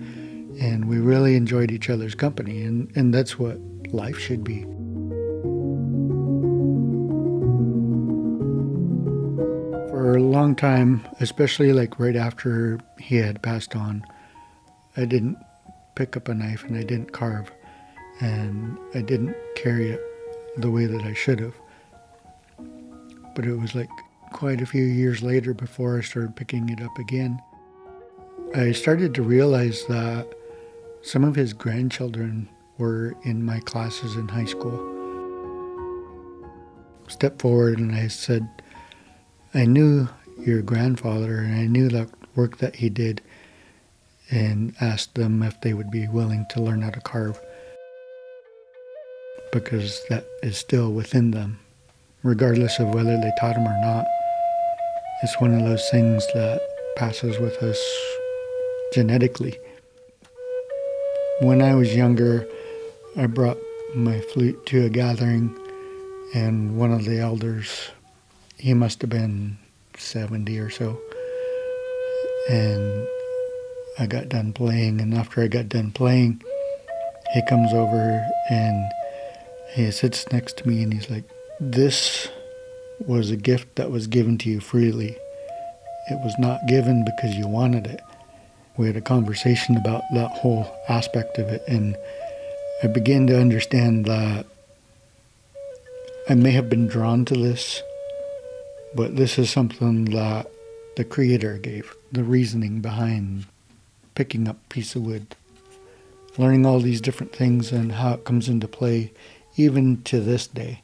and 0.61 0.89
we 0.89 0.99
really 0.99 1.35
enjoyed 1.35 1.73
each 1.73 1.91
other's 1.91 2.15
company. 2.15 2.63
And, 2.63 2.91
and 2.97 3.13
that's 3.13 3.39
what 3.39 3.59
life 3.89 4.19
should 4.19 4.45
be. 4.45 4.63
For 9.91 10.17
a 10.17 10.23
long 10.23 10.55
time, 10.55 11.05
especially 11.19 11.73
like 11.73 11.99
right 11.99 12.17
after 12.17 12.79
he 13.01 13.17
had 13.17 13.43
passed 13.43 13.75
on, 13.75 14.05
I 14.97 15.07
didn't 15.07 15.39
pick 15.97 16.17
up 16.17 16.29
a 16.29 16.35
knife 16.35 16.63
and 16.65 16.77
I 16.77 16.85
didn't 16.85 17.13
carve 17.13 17.51
and 18.21 18.79
I 18.95 19.01
didn't 19.01 19.35
carry 19.57 19.91
it 19.91 20.01
the 20.57 20.71
way 20.71 20.87
that 20.87 21.03
I 21.03 21.15
should 21.15 21.41
have. 21.41 21.55
But 23.35 23.45
it 23.45 23.57
was 23.59 23.75
like 23.75 23.89
quite 24.33 24.61
a 24.61 24.67
few 24.67 24.85
years 24.85 25.23
later 25.23 25.55
before 25.55 25.99
I 25.99 26.03
started 26.03 26.37
picking 26.37 26.69
it 26.69 26.83
up 26.83 26.99
again. 26.99 27.41
I 28.55 28.73
started 28.73 29.15
to 29.15 29.23
realize 29.23 29.85
that 29.87 30.27
some 31.03 31.25
of 31.25 31.35
his 31.35 31.53
grandchildren 31.53 32.49
were 32.79 33.15
in 33.23 33.45
my 33.45 33.61
classes 33.61 34.17
in 34.17 34.29
high 34.29 34.45
school. 34.45 34.89
Stepped 37.09 37.41
forward 37.41 37.79
and 37.79 37.95
I 37.95 38.09
said, 38.09 38.49
I 39.55 39.67
knew 39.67 40.09
your 40.39 40.63
grandfather 40.63 41.39
and 41.39 41.55
I 41.55 41.67
knew 41.67 41.89
that 41.91 42.09
work 42.35 42.59
that 42.59 42.77
he 42.77 42.89
did 42.89 43.21
and 44.31 44.75
asked 44.81 45.15
them 45.15 45.43
if 45.43 45.61
they 45.61 45.75
would 45.75 45.91
be 45.91 46.09
willing 46.09 46.47
to 46.51 46.63
learn 46.63 46.83
how 46.83 46.91
to 46.91 47.01
carve 47.01 47.41
because 49.53 50.03
that 50.09 50.27
is 50.43 50.57
still 50.57 50.93
within 50.93 51.31
them, 51.31 51.61
regardless 52.23 52.79
of 52.79 52.95
whether 52.95 53.21
they 53.21 53.31
taught 53.39 53.55
them 53.55 53.67
or 53.67 53.81
not. 53.81 54.07
It's 55.23 55.41
one 55.41 55.55
of 55.55 55.65
those 55.65 55.89
things 55.89 56.27
that 56.35 56.61
passes 56.97 57.39
with 57.39 57.63
us 57.63 57.81
genetically. 58.93 59.57
When 61.43 61.63
I 61.63 61.77
was 61.77 61.95
younger, 61.95 62.45
I 63.17 63.27
brought 63.27 63.59
my 63.95 64.21
flute 64.21 64.67
to 64.67 64.85
a 64.85 64.89
gathering, 64.89 65.57
and 66.35 66.77
one 66.77 66.91
of 66.91 67.05
the 67.05 67.21
elders, 67.21 67.91
he 68.59 68.75
must 68.75 69.01
have 69.03 69.11
been 69.11 69.59
70 69.97 70.59
or 70.59 70.71
so, 70.71 70.99
and 72.51 73.07
I 74.01 74.07
got 74.07 74.29
done 74.29 74.53
playing. 74.53 75.01
And 75.01 75.15
after 75.15 75.41
I 75.41 75.47
got 75.47 75.69
done 75.69 75.93
playing, 75.93 76.43
he 77.33 77.43
comes 77.49 77.73
over 77.73 78.29
and 78.51 78.91
he 79.75 79.89
sits 79.93 80.31
next 80.33 80.57
to 80.59 80.69
me 80.69 80.83
and 80.83 80.93
he's 80.93 81.09
like, 81.09 81.25
This 81.61 82.29
was 83.09 83.31
a 83.31 83.37
gift 83.37 83.77
that 83.77 83.91
was 83.91 84.07
given 84.07 84.39
to 84.39 84.51
you 84.51 84.61
freely. 84.61 85.17
It 86.11 86.19
was 86.25 86.35
not 86.39 86.67
given 86.67 87.05
because 87.05 87.37
you 87.37 87.47
wanted 87.47 87.87
it. 87.87 88.01
We 88.77 88.87
had 88.87 88.97
a 88.97 89.03
conversation 89.03 89.77
about 89.77 90.03
that 90.15 90.31
whole 90.31 90.75
aspect 90.89 91.39
of 91.39 91.49
it, 91.49 91.63
and 91.69 91.97
I 92.83 92.87
began 92.89 93.27
to 93.29 93.41
understand 93.41 94.07
that 94.07 94.47
I 96.29 96.35
may 96.35 96.53
have 96.53 96.71
been 96.71 96.87
drawn 96.87 97.25
to 97.27 97.35
this, 97.35 97.83
but 98.95 99.17
this 99.17 99.39
is 99.39 99.51
something 99.51 100.07
that 100.07 100.51
the 100.97 101.05
Creator 101.05 101.59
gave, 101.59 101.95
the 102.11 102.25
reasoning 102.25 102.81
behind 102.81 103.47
picking 104.15 104.47
up 104.47 104.57
a 104.57 104.69
piece 104.69 104.95
of 104.95 105.03
wood, 105.03 105.35
learning 106.37 106.67
all 106.67 106.81
these 106.81 107.01
different 107.01 107.35
things 107.35 107.73
and 107.73 107.93
how 107.93 108.15
it 108.15 108.25
comes 108.25 108.49
into 108.49 108.69
play 108.69 109.13
even 109.57 110.03
to 110.03 110.21
this 110.21 110.47
day. 110.47 110.82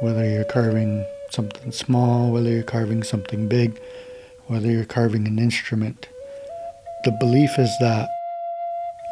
Whether 0.00 0.28
you're 0.28 0.44
carving 0.44 1.06
something 1.30 1.72
small, 1.72 2.30
whether 2.32 2.50
you're 2.50 2.62
carving 2.62 3.02
something 3.02 3.48
big, 3.48 3.80
whether 4.46 4.70
you're 4.70 4.84
carving 4.84 5.26
an 5.26 5.38
instrument, 5.38 6.08
the 7.04 7.12
belief 7.12 7.58
is 7.58 7.70
that 7.80 8.08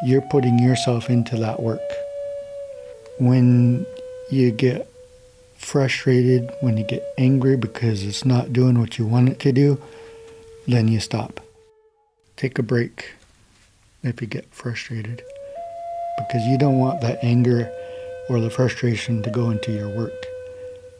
you're 0.03 0.21
putting 0.21 0.59
yourself 0.59 1.09
into 1.09 1.37
that 1.37 1.61
work. 1.61 1.81
When 3.19 3.85
you 4.29 4.51
get 4.51 4.87
frustrated, 5.55 6.51
when 6.61 6.77
you 6.77 6.83
get 6.83 7.03
angry 7.17 7.55
because 7.55 8.03
it's 8.03 8.25
not 8.25 8.51
doing 8.51 8.79
what 8.79 8.97
you 8.97 9.05
want 9.05 9.29
it 9.29 9.39
to 9.39 9.51
do, 9.51 9.81
then 10.67 10.87
you 10.87 10.99
stop. 10.99 11.39
Take 12.35 12.59
a 12.59 12.63
break 12.63 13.11
if 14.03 14.21
you 14.21 14.27
get 14.27 14.53
frustrated 14.53 15.21
because 16.17 16.45
you 16.45 16.57
don't 16.57 16.79
want 16.79 17.01
that 17.01 17.23
anger 17.23 17.71
or 18.29 18.39
the 18.39 18.49
frustration 18.49 19.23
to 19.23 19.29
go 19.29 19.49
into 19.49 19.71
your 19.71 19.89
work. 19.89 20.13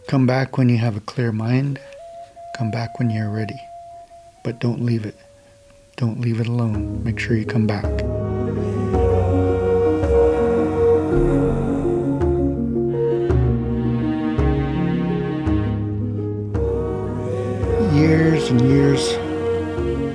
Come 0.07 0.27
back 0.27 0.57
when 0.57 0.69
you 0.69 0.77
have 0.77 0.95
a 0.95 0.99
clear 0.99 1.31
mind. 1.31 1.79
Come 2.57 2.69
back 2.69 2.99
when 2.99 3.09
you're 3.09 3.29
ready. 3.29 3.59
But 4.43 4.59
don't 4.59 4.83
leave 4.83 5.05
it. 5.05 5.15
Don't 5.95 6.19
leave 6.19 6.39
it 6.39 6.47
alone. 6.47 7.03
Make 7.03 7.19
sure 7.19 7.35
you 7.35 7.45
come 7.45 7.65
back. 7.65 7.85
Years 17.95 18.49
and 18.49 18.61
years 18.61 19.11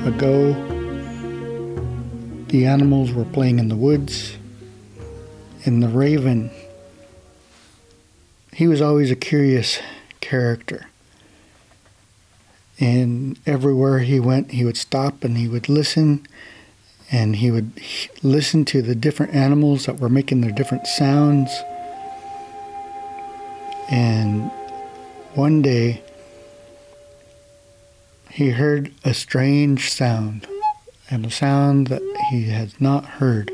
ago, 0.07 0.53
the 2.49 2.67
animals 2.67 3.13
were 3.13 3.25
playing 3.25 3.59
in 3.59 3.69
the 3.69 3.77
woods 3.77 4.37
and 5.65 5.83
The 5.83 5.89
Raven, 5.89 6.51
he 8.59 8.67
was 8.67 8.83
always 8.83 9.09
a 9.09 9.15
curious 9.15 9.79
character. 10.21 10.89
And 12.81 13.39
everywhere 13.47 14.01
he 14.01 14.19
went, 14.19 14.51
he 14.51 14.65
would 14.65 14.77
stop 14.77 15.23
and 15.23 15.39
he 15.39 15.47
would 15.47 15.69
listen 15.69 16.27
and 17.09 17.37
he 17.37 17.53
would 17.53 17.71
listen 18.21 18.65
to 18.65 18.83
the 18.83 18.97
different 18.97 19.33
animals 19.33 19.87
that 19.87 20.01
were 20.01 20.09
making 20.09 20.41
their 20.41 20.51
different 20.51 20.89
sounds. 20.89 21.53
And 23.89 24.51
one 25.35 25.63
day, 25.63 26.03
he 28.29 28.51
heard 28.51 28.93
a 29.05 29.15
strange 29.15 29.89
sound, 29.89 30.49
and 31.09 31.25
a 31.25 31.31
sound 31.31 31.87
that 31.87 32.03
he 32.31 32.49
had 32.49 32.73
not 32.81 33.05
heard. 33.05 33.53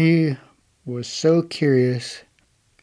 He 0.00 0.34
was 0.86 1.06
so 1.06 1.42
curious, 1.42 2.22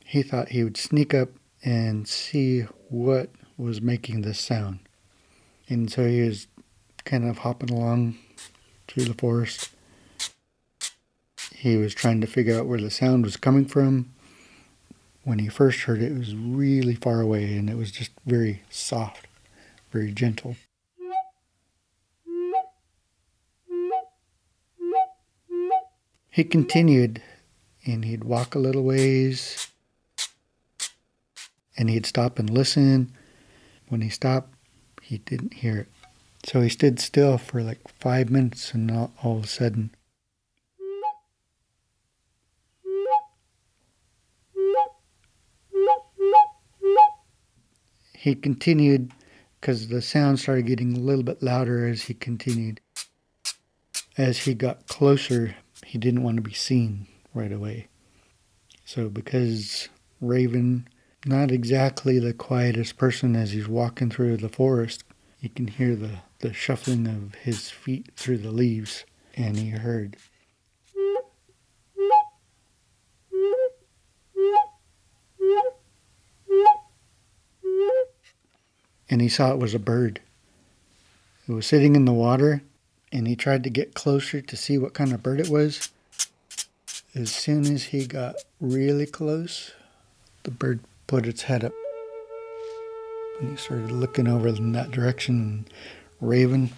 he 0.05 0.21
thought 0.21 0.49
he 0.49 0.63
would 0.63 0.77
sneak 0.77 1.15
up 1.15 1.29
and 1.63 2.07
see 2.07 2.67
what 2.89 3.31
was 3.57 3.81
making 3.81 4.21
this 4.21 4.39
sound. 4.39 4.81
And 5.67 5.91
so 5.91 6.05
he 6.05 6.21
was 6.21 6.45
kind 7.05 7.27
of 7.27 7.39
hopping 7.39 7.71
along 7.71 8.19
through 8.87 9.05
the 9.05 9.15
forest. 9.15 9.71
He 11.55 11.75
was 11.75 11.95
trying 11.95 12.21
to 12.21 12.27
figure 12.27 12.59
out 12.59 12.67
where 12.67 12.79
the 12.79 12.91
sound 12.91 13.25
was 13.25 13.35
coming 13.35 13.65
from. 13.65 14.13
When 15.23 15.39
he 15.39 15.47
first 15.47 15.79
heard 15.85 16.03
it, 16.03 16.11
it 16.11 16.19
was 16.19 16.35
really 16.35 16.93
far 16.93 17.19
away 17.19 17.57
and 17.57 17.67
it 17.67 17.77
was 17.77 17.91
just 17.91 18.11
very 18.27 18.61
soft, 18.69 19.25
very 19.91 20.11
gentle. 20.11 20.55
He 26.37 26.43
continued 26.43 27.23
and 27.83 28.05
he'd 28.05 28.23
walk 28.23 28.53
a 28.53 28.59
little 28.59 28.83
ways 28.83 29.71
and 31.75 31.89
he'd 31.89 32.05
stop 32.05 32.37
and 32.37 32.47
listen. 32.47 33.11
When 33.87 34.01
he 34.01 34.09
stopped, 34.09 34.53
he 35.01 35.17
didn't 35.17 35.55
hear 35.55 35.77
it. 35.79 35.87
So 36.45 36.61
he 36.61 36.69
stood 36.69 36.99
still 36.99 37.39
for 37.39 37.63
like 37.63 37.87
five 37.87 38.29
minutes 38.29 38.71
and 38.75 38.91
all, 38.91 39.11
all 39.23 39.39
of 39.39 39.45
a 39.45 39.47
sudden, 39.47 39.95
he 48.13 48.35
continued 48.35 49.11
because 49.59 49.87
the 49.87 50.03
sound 50.03 50.39
started 50.39 50.67
getting 50.67 50.95
a 50.95 50.99
little 50.99 51.23
bit 51.23 51.41
louder 51.41 51.87
as 51.87 52.03
he 52.03 52.13
continued. 52.13 52.79
As 54.19 54.37
he 54.37 54.53
got 54.53 54.85
closer, 54.85 55.55
he 55.87 55.97
didn't 55.97 56.21
want 56.21 56.35
to 56.35 56.41
be 56.41 56.53
seen 56.53 57.07
right 57.33 57.51
away. 57.51 57.87
So, 58.83 59.07
because 59.07 59.87
Raven, 60.19 60.85
not 61.25 61.49
exactly 61.49 62.19
the 62.19 62.33
quietest 62.33 62.97
person 62.97 63.37
as 63.37 63.53
he's 63.53 63.69
walking 63.69 64.09
through 64.09 64.35
the 64.35 64.49
forest, 64.49 65.05
you 65.39 65.47
can 65.47 65.67
hear 65.67 65.95
the, 65.95 66.19
the 66.39 66.51
shuffling 66.51 67.07
of 67.07 67.35
his 67.35 67.69
feet 67.69 68.09
through 68.17 68.39
the 68.39 68.51
leaves, 68.51 69.05
and 69.35 69.55
he 69.55 69.69
heard. 69.69 70.17
And 79.09 79.21
he 79.21 79.29
saw 79.29 79.53
it 79.53 79.59
was 79.59 79.73
a 79.73 79.79
bird. 79.79 80.19
It 81.47 81.53
was 81.53 81.65
sitting 81.65 81.95
in 81.95 82.03
the 82.03 82.11
water, 82.11 82.61
and 83.11 83.27
he 83.27 83.35
tried 83.35 83.63
to 83.63 83.69
get 83.69 83.93
closer 83.93 84.41
to 84.41 84.55
see 84.57 84.77
what 84.77 84.93
kind 84.93 85.13
of 85.13 85.23
bird 85.23 85.39
it 85.39 85.49
was. 85.49 85.89
As 87.15 87.31
soon 87.31 87.65
as 87.73 87.85
he 87.85 88.05
got 88.05 88.35
really 88.59 89.05
close, 89.05 89.71
the 90.43 90.51
bird 90.51 90.81
put 91.07 91.25
its 91.25 91.43
head 91.43 91.63
up. 91.63 91.73
And 93.39 93.51
he 93.51 93.55
started 93.57 93.91
looking 93.91 94.27
over 94.27 94.47
in 94.47 94.71
that 94.73 94.91
direction. 94.91 95.65
Raven, 96.19 96.71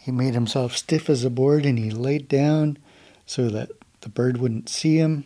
he 0.00 0.12
made 0.12 0.34
himself 0.34 0.76
stiff 0.76 1.08
as 1.10 1.24
a 1.24 1.30
board 1.30 1.66
and 1.66 1.78
he 1.78 1.90
laid 1.90 2.28
down 2.28 2.78
so 3.26 3.48
that 3.48 3.70
the 4.02 4.08
bird 4.08 4.36
wouldn't 4.36 4.68
see 4.68 4.96
him. 4.96 5.24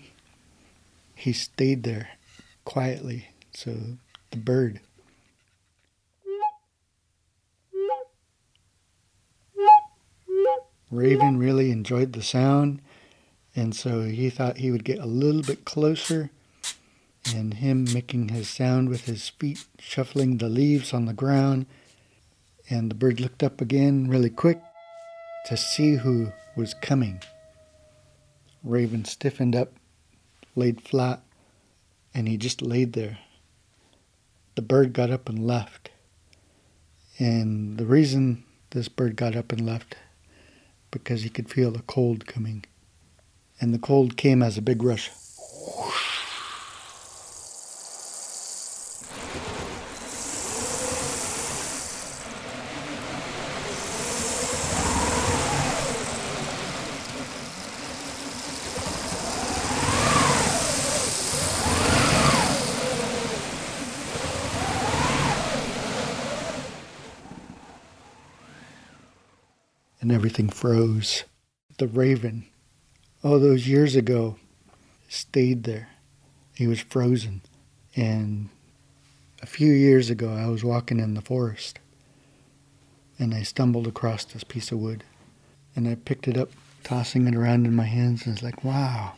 He 1.15 1.33
stayed 1.33 1.83
there 1.83 2.11
quietly 2.65 3.29
so 3.53 3.75
the 4.31 4.37
bird 4.37 4.81
Raven 10.91 11.39
really 11.39 11.71
enjoyed 11.71 12.15
the 12.15 12.23
sound, 12.23 12.81
and 13.55 13.75
so 13.75 14.05
he 14.05 14.31
thought 14.31 14.59
he 14.59 14.71
would 14.71 14.85
get 14.85 14.99
a 14.99 15.07
little 15.07 15.43
bit 15.43 15.65
closer. 15.65 16.31
And 17.35 17.55
him 17.55 17.85
making 17.93 18.29
his 18.31 18.49
sound 18.49 18.89
with 18.89 19.05
his 19.05 19.29
feet 19.29 19.67
shuffling 19.79 20.39
the 20.39 20.49
leaves 20.49 20.95
on 20.95 21.05
the 21.05 21.13
ground. 21.13 21.67
And 22.71 22.91
the 22.91 22.95
bird 22.95 23.21
looked 23.21 23.43
up 23.43 23.61
again 23.61 24.09
really 24.09 24.31
quick 24.31 24.61
to 25.47 25.57
see 25.57 25.97
who 25.97 26.33
was 26.57 26.73
coming. 26.73 27.23
Raven 28.65 29.05
stiffened 29.05 29.55
up, 29.55 29.73
laid 30.55 30.81
flat, 30.81 31.21
and 32.15 32.29
he 32.29 32.39
just 32.39 32.63
laid 32.63 32.95
there. 32.95 33.19
The 34.55 34.63
bird 34.63 34.95
got 34.95 35.11
up 35.11 35.29
and 35.29 35.47
left. 35.47 35.91
And 37.19 37.77
the 37.77 37.87
reason 37.87 38.45
this 38.71 38.89
bird 38.89 39.17
got 39.17 39.37
up 39.37 39.53
and 39.53 39.67
left 39.67 39.97
because 40.91 41.23
he 41.23 41.29
could 41.29 41.51
feel 41.51 41.71
the 41.71 41.83
cold 41.83 42.27
coming. 42.27 42.65
And 43.61 43.75
the 43.75 43.79
cold 43.79 44.17
came 44.17 44.43
as 44.43 44.57
a 44.57 44.63
big 44.63 44.83
rush. 44.83 45.11
Everything 70.39 70.57
froze. 70.57 71.25
The 71.79 71.89
raven, 71.89 72.47
all 73.25 73.41
those 73.41 73.67
years 73.67 73.97
ago, 73.97 74.37
stayed 75.09 75.65
there. 75.65 75.89
He 76.55 76.69
was 76.69 76.81
frozen. 76.81 77.43
And 77.97 78.49
a 79.43 79.47
few 79.47 79.73
years 79.73 80.11
ago, 80.11 80.33
I 80.33 80.47
was 80.47 80.63
walking 80.63 81.01
in 81.01 81.15
the 81.15 81.23
forest 81.23 81.81
and 83.19 83.35
I 83.35 83.43
stumbled 83.43 83.89
across 83.89 84.25
this 84.25 84.45
piece 84.45 84.71
of 84.71 84.79
wood 84.79 85.03
and 85.75 85.89
I 85.89 85.97
picked 85.97 86.29
it 86.29 86.37
up, 86.37 86.51
tossing 86.85 87.27
it 87.27 87.35
around 87.35 87.67
in 87.67 87.75
my 87.75 87.87
hands, 87.87 88.25
and 88.25 88.35
it's 88.35 88.43
like, 88.45 88.63
wow, 88.63 89.15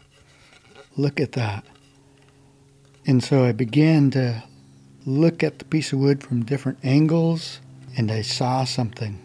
look 0.96 1.20
at 1.20 1.32
that. 1.32 1.64
And 3.06 3.22
so 3.22 3.44
I 3.44 3.52
began 3.52 4.10
to 4.12 4.42
look 5.04 5.42
at 5.42 5.58
the 5.58 5.66
piece 5.66 5.92
of 5.92 5.98
wood 5.98 6.22
from 6.22 6.46
different 6.46 6.78
angles 6.82 7.60
and 7.94 8.10
I 8.10 8.22
saw 8.22 8.64
something 8.64 9.18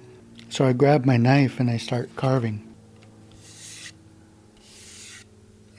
so 0.50 0.66
I 0.66 0.74
grab 0.74 1.06
my 1.06 1.18
knife 1.18 1.60
and 1.60 1.70
I 1.70 1.78
start 1.78 2.16
carving. 2.16 2.62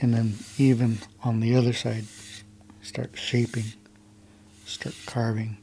And 0.00 0.12
then 0.12 0.34
even 0.58 0.98
on 1.24 1.40
the 1.40 1.56
other 1.56 1.72
side, 1.72 2.04
start 2.82 3.10
shaping, 3.14 3.64
start 4.64 4.94
carving. 5.06 5.56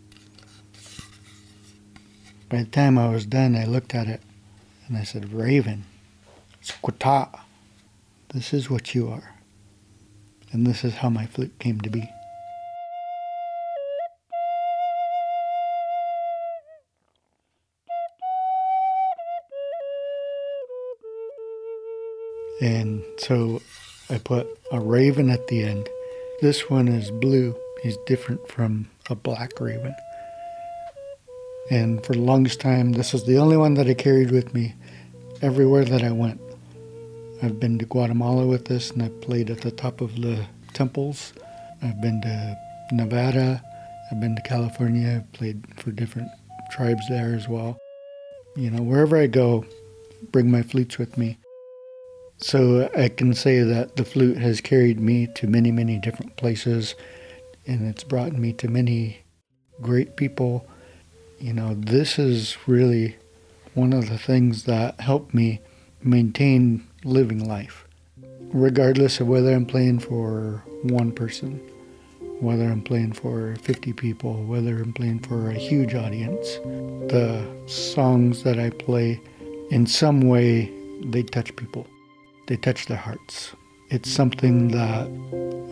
By 2.50 2.64
the 2.64 2.70
time 2.70 2.98
I 2.98 3.10
was 3.10 3.26
done, 3.26 3.56
I 3.56 3.66
looked 3.66 3.96
at 3.96 4.08
it 4.08 4.22
and 4.88 4.98
I 4.98 5.04
said, 5.04 5.34
Raven, 5.34 5.86
Squata, 6.64 7.40
this 8.30 8.54
is 8.54 8.70
what 8.70 8.94
you 8.96 9.10
are. 9.10 9.36
And 10.52 10.66
this 10.68 10.84
is 10.84 10.96
how 10.96 11.10
my 11.10 11.26
flute 11.26 11.58
came 11.60 11.82
to 11.82 11.90
be. 11.90 12.10
And 22.62 23.04
so 23.18 23.62
I 24.10 24.18
put 24.18 24.48
a 24.72 24.80
raven 24.80 25.30
at 25.30 25.48
the 25.48 25.64
end. 25.64 25.90
This 26.42 26.70
one 26.70 26.88
is 26.88 27.12
blue. 27.12 27.56
He's 27.82 27.98
different 28.06 28.48
from 28.48 28.90
a 29.10 29.16
black 29.16 29.60
raven. 29.60 29.96
And 31.72 32.06
for 32.06 32.14
the 32.14 32.20
longest 32.20 32.60
time, 32.60 32.92
this 32.94 33.14
is 33.14 33.26
the 33.26 33.38
only 33.38 33.58
one 33.58 33.74
that 33.76 33.88
I 33.88 33.94
carried 33.94 34.32
with 34.32 34.54
me 34.54 34.76
everywhere 35.42 35.86
that 35.86 36.04
I 36.04 36.12
went. 36.12 36.40
I've 37.42 37.60
been 37.60 37.80
to 37.80 37.86
Guatemala 37.86 38.46
with 38.46 38.66
this, 38.66 38.92
and 38.92 39.04
I've 39.04 39.22
played 39.22 39.50
at 39.50 39.62
the 39.62 39.72
top 39.72 40.00
of 40.02 40.16
the 40.16 40.46
temples. 40.74 41.34
I've 41.82 42.02
been 42.02 42.22
to 42.22 42.58
Nevada. 42.92 43.62
I've 44.12 44.20
been 44.22 44.36
to 44.36 44.42
California. 44.42 45.18
I've 45.18 45.32
played 45.34 45.64
for 45.78 45.92
different 45.92 46.30
tribes 46.72 47.08
there 47.10 47.36
as 47.36 47.50
well. 47.50 47.78
You 48.56 48.72
know, 48.72 48.82
wherever 48.82 49.18
I 49.18 49.28
go, 49.28 49.66
bring 50.32 50.50
my 50.52 50.62
flutes 50.62 50.98
with 50.98 51.18
me. 51.18 51.38
So 52.44 52.90
I 52.94 53.08
can 53.08 53.34
say 53.34 53.64
that 53.64 53.96
the 53.96 54.04
flute 54.04 54.38
has 54.38 54.60
carried 54.60 55.00
me 55.00 55.28
to 55.36 55.48
many, 55.48 55.72
many 55.72 55.98
different 55.98 56.36
places 56.36 56.94
and 57.66 57.88
it's 57.88 58.04
brought 58.04 58.34
me 58.34 58.52
to 58.54 58.68
many 58.68 59.20
great 59.82 60.18
people. 60.18 60.68
You 61.40 61.54
know, 61.54 61.74
this 61.74 62.20
is 62.20 62.58
really 62.68 63.16
one 63.76 63.94
of 63.94 64.10
the 64.10 64.18
things 64.18 64.66
that 64.66 65.00
helped 65.00 65.34
me 65.34 65.62
maintain 66.02 66.86
living 67.06 67.48
life, 67.48 67.86
regardless 68.52 69.22
of 69.22 69.28
whether 69.30 69.56
I'm 69.56 69.66
playing 69.66 70.00
for 70.00 70.66
one 70.84 71.14
person, 71.14 71.62
whether 72.42 72.66
I'm 72.66 72.82
playing 72.82 73.14
for 73.14 73.56
50 73.62 73.94
people, 73.94 74.44
whether 74.44 74.82
I'm 74.82 74.92
playing 74.92 75.20
for 75.20 75.50
a 75.50 75.54
huge 75.54 75.96
audience. 75.96 76.56
The 77.08 77.48
songs 77.68 78.44
that 78.44 78.60
I 78.60 78.70
play, 78.70 79.22
in 79.72 79.88
some 79.88 80.20
way, 80.20 80.70
they 81.06 81.24
touch 81.24 81.56
people 81.56 81.88
they 82.48 82.58
touch 82.58 82.88
their 82.88 82.98
hearts. 82.98 83.54
it's 83.90 84.10
something 84.10 84.70
that 84.70 85.08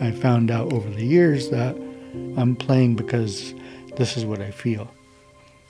I 0.00 0.12
found 0.12 0.50
out 0.50 0.72
over 0.72 0.88
the 0.88 1.04
years 1.04 1.50
that 1.50 1.74
I'm 2.36 2.54
playing 2.54 2.94
because 2.94 3.52
this 3.96 4.16
is 4.16 4.24
what 4.24 4.40
I 4.40 4.50
feel. 4.50 4.88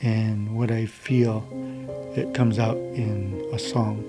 And 0.03 0.57
what 0.57 0.71
I 0.71 0.87
feel, 0.87 1.47
it 2.15 2.35
comes 2.35 2.59
out 2.59 2.77
in 2.77 3.43
a 3.53 3.59
song. 3.59 4.05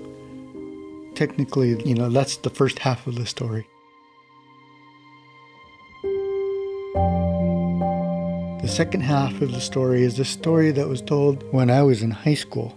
Technically, 1.14 1.82
you 1.84 1.94
know, 1.94 2.10
that's 2.10 2.36
the 2.38 2.50
first 2.50 2.80
half 2.80 3.06
of 3.06 3.14
the 3.14 3.24
story. 3.26 3.66
The 8.62 8.68
second 8.68 9.02
half 9.02 9.40
of 9.40 9.52
the 9.52 9.60
story 9.60 10.02
is 10.02 10.18
a 10.18 10.24
story 10.24 10.70
that 10.72 10.88
was 10.88 11.00
told 11.00 11.50
when 11.52 11.70
I 11.70 11.82
was 11.82 12.02
in 12.02 12.10
high 12.10 12.34
school. 12.34 12.76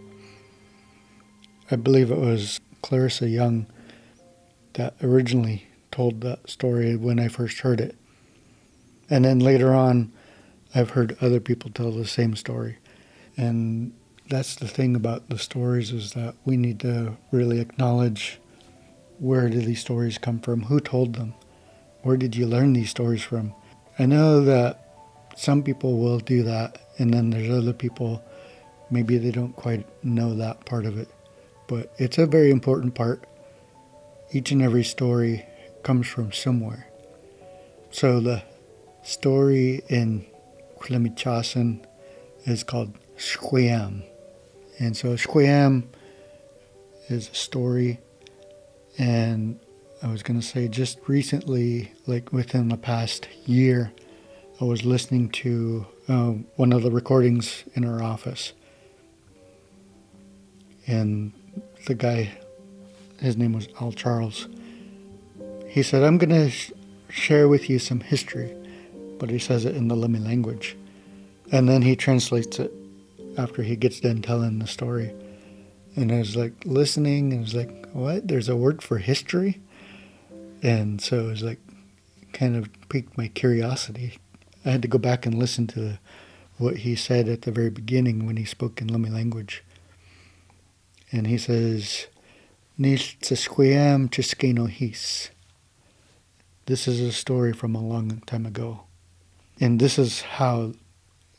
I 1.71 1.75
believe 1.75 2.11
it 2.11 2.19
was 2.19 2.59
Clarissa 2.81 3.27
Young 3.27 3.67
that 4.77 4.95
originally 5.01 5.67
told 5.91 6.21
that 6.21 6.49
story 6.49 6.95
when 6.95 7.19
I 7.19 7.27
first 7.27 7.59
heard 7.59 7.81
it. 7.81 7.95
And 9.09 9.25
then 9.25 9.39
later 9.39 9.73
on, 9.73 10.11
I've 10.75 10.91
heard 10.91 11.17
other 11.19 11.39
people 11.39 11.71
tell 11.71 11.91
the 11.91 12.05
same 12.05 12.35
story. 12.35 12.77
And 13.35 13.93
that's 14.29 14.55
the 14.55 14.67
thing 14.67 14.95
about 14.95 15.29
the 15.29 15.39
stories 15.39 15.91
is 15.91 16.11
that 16.13 16.35
we 16.45 16.57
need 16.57 16.79
to 16.81 17.17
really 17.31 17.59
acknowledge 17.59 18.39
where 19.19 19.49
do 19.49 19.59
these 19.59 19.81
stories 19.81 20.17
come 20.17 20.39
from? 20.39 20.63
Who 20.63 20.79
told 20.79 21.15
them? 21.15 21.33
Where 22.03 22.17
did 22.17 22.35
you 22.35 22.45
learn 22.45 22.73
these 22.73 22.91
stories 22.91 23.23
from? 23.23 23.53
I 23.97 24.05
know 24.05 24.41
that 24.41 24.87
some 25.35 25.63
people 25.63 25.97
will 25.97 26.19
do 26.19 26.43
that, 26.43 26.77
and 26.99 27.13
then 27.13 27.31
there's 27.31 27.49
other 27.49 27.73
people, 27.73 28.23
maybe 28.91 29.17
they 29.17 29.31
don't 29.31 29.55
quite 29.55 29.87
know 30.03 30.35
that 30.35 30.65
part 30.65 30.85
of 30.85 30.97
it. 30.97 31.07
But 31.67 31.91
it's 31.97 32.17
a 32.19 32.27
very 32.27 32.51
important 32.51 32.93
part. 32.93 33.23
Each 34.31 34.51
and 34.51 34.61
every 34.61 34.83
story 34.83 35.45
comes 35.83 36.07
from 36.07 36.31
somewhere. 36.31 36.87
So 37.91 38.19
the 38.19 38.43
story 39.03 39.81
in 39.87 40.25
Kwilimichasan 40.79 41.85
is 42.45 42.63
called 42.63 42.93
Shkwayam. 43.17 44.03
And 44.79 44.95
so 44.95 45.09
Shkwayam 45.15 45.87
is 47.07 47.29
a 47.29 47.35
story. 47.35 47.99
And 48.97 49.59
I 50.03 50.07
was 50.07 50.23
going 50.23 50.39
to 50.39 50.45
say 50.45 50.67
just 50.67 50.99
recently, 51.07 51.91
like 52.05 52.31
within 52.31 52.69
the 52.69 52.77
past 52.77 53.27
year, 53.45 53.91
I 54.59 54.65
was 54.65 54.83
listening 54.85 55.29
to 55.29 55.87
uh, 56.07 56.31
one 56.55 56.73
of 56.73 56.83
the 56.83 56.91
recordings 56.91 57.63
in 57.75 57.85
our 57.85 58.03
office. 58.03 58.53
And 60.85 61.31
the 61.85 61.95
guy, 61.95 62.37
his 63.19 63.37
name 63.37 63.53
was 63.53 63.67
Al 63.79 63.91
Charles, 63.91 64.47
he 65.67 65.83
said, 65.83 66.03
I'm 66.03 66.17
going 66.17 66.29
to 66.29 66.49
sh- 66.49 66.71
share 67.09 67.47
with 67.47 67.69
you 67.69 67.79
some 67.79 67.99
history. 67.99 68.53
But 69.19 69.29
he 69.29 69.39
says 69.39 69.65
it 69.65 69.75
in 69.75 69.87
the 69.87 69.95
Lummi 69.95 70.23
language. 70.23 70.77
And 71.51 71.67
then 71.67 71.81
he 71.81 71.95
translates 71.95 72.59
it 72.59 72.71
after 73.37 73.63
he 73.63 73.75
gets 73.75 73.99
done 73.99 74.21
telling 74.21 74.59
the 74.59 74.67
story. 74.67 75.13
And 75.95 76.11
I 76.11 76.19
was 76.19 76.35
like 76.35 76.53
listening 76.65 77.31
and 77.31 77.39
I 77.39 77.43
was 77.43 77.55
like, 77.55 77.89
what? 77.93 78.27
There's 78.27 78.49
a 78.49 78.55
word 78.55 78.83
for 78.83 78.99
history? 78.99 79.61
And 80.61 81.01
so 81.01 81.21
it 81.21 81.27
was 81.27 81.43
like, 81.43 81.59
kind 82.33 82.55
of 82.55 82.69
piqued 82.89 83.17
my 83.17 83.27
curiosity. 83.29 84.17
I 84.65 84.71
had 84.71 84.81
to 84.81 84.87
go 84.87 84.97
back 84.97 85.25
and 85.25 85.35
listen 85.35 85.65
to 85.67 85.97
what 86.57 86.77
he 86.77 86.95
said 86.95 87.27
at 87.29 87.43
the 87.43 87.51
very 87.51 87.69
beginning 87.69 88.25
when 88.25 88.37
he 88.37 88.45
spoke 88.45 88.81
in 88.81 88.87
Lummi 88.87 89.11
language. 89.11 89.63
And 91.11 91.27
he 91.27 91.37
says, 91.37 92.07
Nis 92.79 93.15
tsesquiam 93.21 94.69
his. 94.69 95.29
This 96.67 96.87
is 96.87 96.99
a 96.99 97.11
story 97.11 97.51
from 97.51 97.73
a 97.73 97.81
long 97.81 98.21
time 98.27 98.45
ago. 98.45 98.81
And 99.59 99.79
this 99.79 99.97
is 99.97 100.21
how 100.21 100.73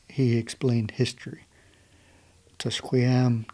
he 0.09 0.37
explained 0.37 0.93
history. 0.93 1.45
Tasquiam 2.59 3.45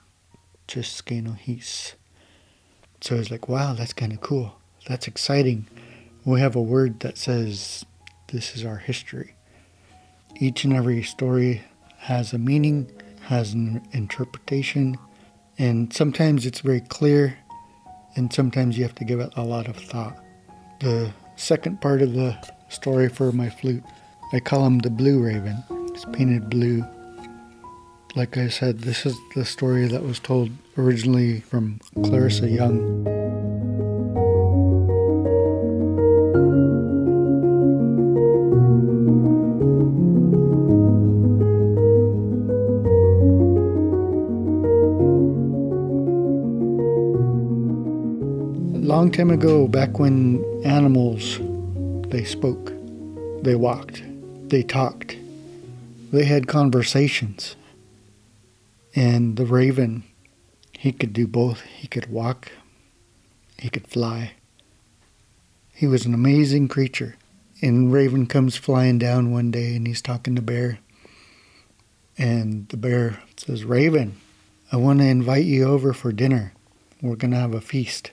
Chiskeno 0.67 1.37
His. 1.37 1.93
So 3.03 3.17
it's 3.17 3.31
like, 3.31 3.51
wow, 3.51 3.75
that's 3.75 3.93
kind 3.93 4.13
of 4.13 4.23
cool. 4.23 4.55
That's 4.89 5.07
exciting. 5.07 5.67
We 6.25 6.41
have 6.41 6.57
a 6.57 6.63
word 6.63 7.01
that 7.01 7.19
says 7.19 7.85
this 8.29 8.57
is 8.57 8.65
our 8.65 8.79
history. 8.79 9.35
Each 10.41 10.65
and 10.65 10.73
every 10.73 11.03
story 11.03 11.65
has 11.99 12.33
a 12.33 12.39
meaning, 12.39 12.91
has 13.23 13.53
an 13.53 13.87
interpretation, 13.93 14.97
and 15.59 15.93
sometimes 15.93 16.47
it's 16.47 16.61
very 16.61 16.81
clear, 16.81 17.39
and 18.17 18.33
sometimes 18.33 18.77
you 18.77 18.85
have 18.85 18.95
to 18.97 19.05
give 19.05 19.21
it 19.21 19.33
a 19.37 19.43
lot 19.43 19.69
of 19.69 19.77
thought. 19.77 20.17
The 20.81 21.13
second 21.37 21.81
part 21.81 22.03
of 22.03 22.13
the 22.13 22.37
story 22.69 23.09
for 23.09 23.33
my 23.33 23.49
flute 23.49 23.83
I 24.35 24.41
call 24.41 24.67
him 24.67 24.81
the 24.81 24.91
Blue 24.91 25.23
Raven. 25.23 25.63
It's 25.95 26.05
painted 26.07 26.51
blue. 26.51 26.85
Like 28.17 28.37
I 28.37 28.49
said, 28.49 28.81
this 28.81 29.07
is 29.07 29.17
the 29.37 29.45
story 29.45 29.87
that 29.87 30.03
was 30.03 30.19
told 30.19 30.51
originally 30.77 31.41
from 31.41 31.79
Clarissa 32.03 32.49
Young. 32.49 33.14
Time 49.15 49.31
ago, 49.31 49.69
back 49.69 50.01
when 50.01 50.45
animals 50.65 51.39
they 52.09 52.25
spoke, 52.25 52.73
they 53.45 53.55
walked, 53.55 54.03
they 54.49 54.65
talked, 54.65 55.17
they 56.13 56.25
had 56.25 56.49
conversations. 56.49 57.55
And 58.97 59.37
the 59.37 59.47
raven, 59.47 60.03
he 60.77 60.91
could 60.91 61.13
do 61.13 61.29
both. 61.29 61.61
He 61.61 61.87
could 61.87 62.11
walk, 62.11 62.51
he 63.57 63.69
could 63.69 63.87
fly. 63.87 64.33
He 65.73 65.87
was 65.87 66.07
an 66.07 66.15
amazing 66.15 66.67
creature. 66.67 67.15
And 67.63 67.93
Raven 67.93 68.27
comes 68.27 68.57
flying 68.57 68.99
down 68.99 69.31
one 69.31 69.53
day 69.53 69.77
and 69.77 69.87
he's 69.87 70.03
talking 70.03 70.35
to 70.35 70.43
Bear. 70.43 70.81
And 72.19 72.69
the 72.69 72.77
bear 72.77 73.23
says, 73.37 73.65
Raven, 73.65 74.17
I 74.73 74.77
want 74.77 74.99
to 74.99 75.07
invite 75.07 75.45
you 75.45 75.67
over 75.67 75.93
for 75.93 76.11
dinner. 76.11 76.53
We're 77.01 77.15
going 77.15 77.31
to 77.31 77.37
have 77.37 77.55
a 77.55 77.61
feast. 77.61 78.11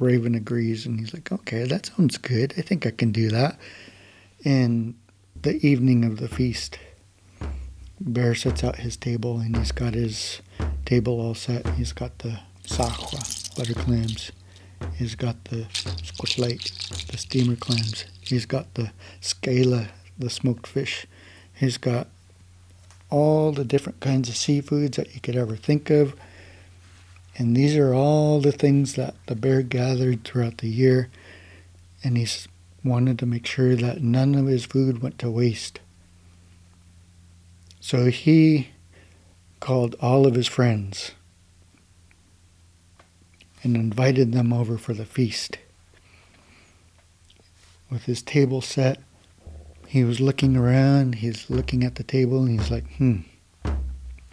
Raven 0.00 0.34
agrees 0.34 0.86
and 0.86 0.98
he's 0.98 1.14
like, 1.14 1.30
okay, 1.30 1.64
that 1.64 1.86
sounds 1.86 2.18
good. 2.18 2.54
I 2.56 2.62
think 2.62 2.86
I 2.86 2.90
can 2.90 3.12
do 3.12 3.28
that. 3.30 3.58
And 4.44 4.94
the 5.40 5.64
evening 5.64 6.04
of 6.04 6.18
the 6.18 6.28
feast, 6.28 6.78
Bear 8.00 8.34
sets 8.34 8.64
out 8.64 8.76
his 8.76 8.96
table 8.96 9.38
and 9.38 9.54
he's 9.56 9.72
got 9.72 9.92
his 9.92 10.40
table 10.86 11.20
all 11.20 11.34
set. 11.34 11.66
He's 11.74 11.92
got 11.92 12.18
the 12.20 12.40
sakwa, 12.64 13.54
butter 13.56 13.74
clams. 13.74 14.32
He's 14.96 15.14
got 15.14 15.44
the 15.44 15.66
squatlate, 15.66 17.06
the 17.08 17.18
steamer 17.18 17.56
clams. 17.56 18.06
He's 18.22 18.46
got 18.46 18.72
the 18.72 18.92
scala, 19.20 19.88
the 20.18 20.30
smoked 20.30 20.66
fish. 20.66 21.06
He's 21.52 21.76
got 21.76 22.08
all 23.10 23.52
the 23.52 23.64
different 23.64 24.00
kinds 24.00 24.30
of 24.30 24.34
seafoods 24.34 24.94
that 24.94 25.14
you 25.14 25.20
could 25.20 25.36
ever 25.36 25.56
think 25.56 25.90
of. 25.90 26.14
And 27.40 27.56
these 27.56 27.74
are 27.74 27.94
all 27.94 28.38
the 28.38 28.52
things 28.52 28.96
that 28.96 29.14
the 29.24 29.34
bear 29.34 29.62
gathered 29.62 30.24
throughout 30.24 30.58
the 30.58 30.68
year. 30.68 31.08
And 32.04 32.18
he 32.18 32.28
wanted 32.84 33.18
to 33.18 33.24
make 33.24 33.46
sure 33.46 33.74
that 33.76 34.02
none 34.02 34.34
of 34.34 34.46
his 34.46 34.66
food 34.66 35.00
went 35.00 35.18
to 35.20 35.30
waste. 35.30 35.80
So 37.80 38.10
he 38.10 38.72
called 39.58 39.96
all 40.02 40.26
of 40.26 40.34
his 40.34 40.48
friends 40.48 41.12
and 43.62 43.74
invited 43.74 44.32
them 44.32 44.52
over 44.52 44.76
for 44.76 44.92
the 44.92 45.06
feast. 45.06 45.56
With 47.90 48.02
his 48.02 48.20
table 48.20 48.60
set, 48.60 49.00
he 49.88 50.04
was 50.04 50.20
looking 50.20 50.58
around, 50.58 51.14
he's 51.14 51.48
looking 51.48 51.84
at 51.84 51.94
the 51.94 52.04
table, 52.04 52.42
and 52.42 52.60
he's 52.60 52.70
like, 52.70 52.96
hmm, 52.96 53.20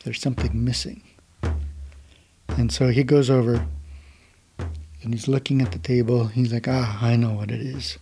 there's 0.03 0.19
something 0.19 0.65
missing. 0.65 1.06
And 2.49 2.71
so 2.71 2.89
he 2.89 3.03
goes 3.03 3.29
over 3.29 3.67
and 5.03 5.13
he's 5.13 5.27
looking 5.27 5.61
at 5.61 5.71
the 5.71 5.79
table. 5.79 6.27
He's 6.27 6.53
like, 6.53 6.67
ah, 6.67 6.99
I 7.01 7.15
know 7.15 7.33
what 7.33 7.51
it 7.51 7.61
is. 7.61 7.97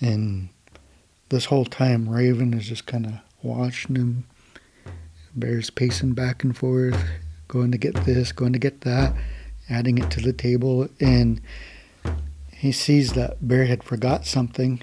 And 0.00 0.48
this 1.28 1.46
whole 1.46 1.64
time, 1.64 2.08
Raven 2.08 2.54
is 2.54 2.68
just 2.68 2.86
kind 2.86 3.06
of 3.06 3.12
watching 3.42 3.96
him. 3.96 4.24
Bear's 5.38 5.70
pacing 5.70 6.14
back 6.14 6.42
and 6.44 6.56
forth, 6.56 7.02
going 7.48 7.72
to 7.72 7.78
get 7.78 7.94
this, 8.04 8.32
going 8.32 8.52
to 8.52 8.58
get 8.58 8.82
that, 8.82 9.14
adding 9.68 9.98
it 9.98 10.10
to 10.12 10.20
the 10.20 10.32
table. 10.32 10.88
And 11.00 11.40
he 12.52 12.72
sees 12.72 13.12
that 13.12 13.46
Bear 13.46 13.66
had 13.66 13.82
forgot 13.82 14.26
something. 14.26 14.80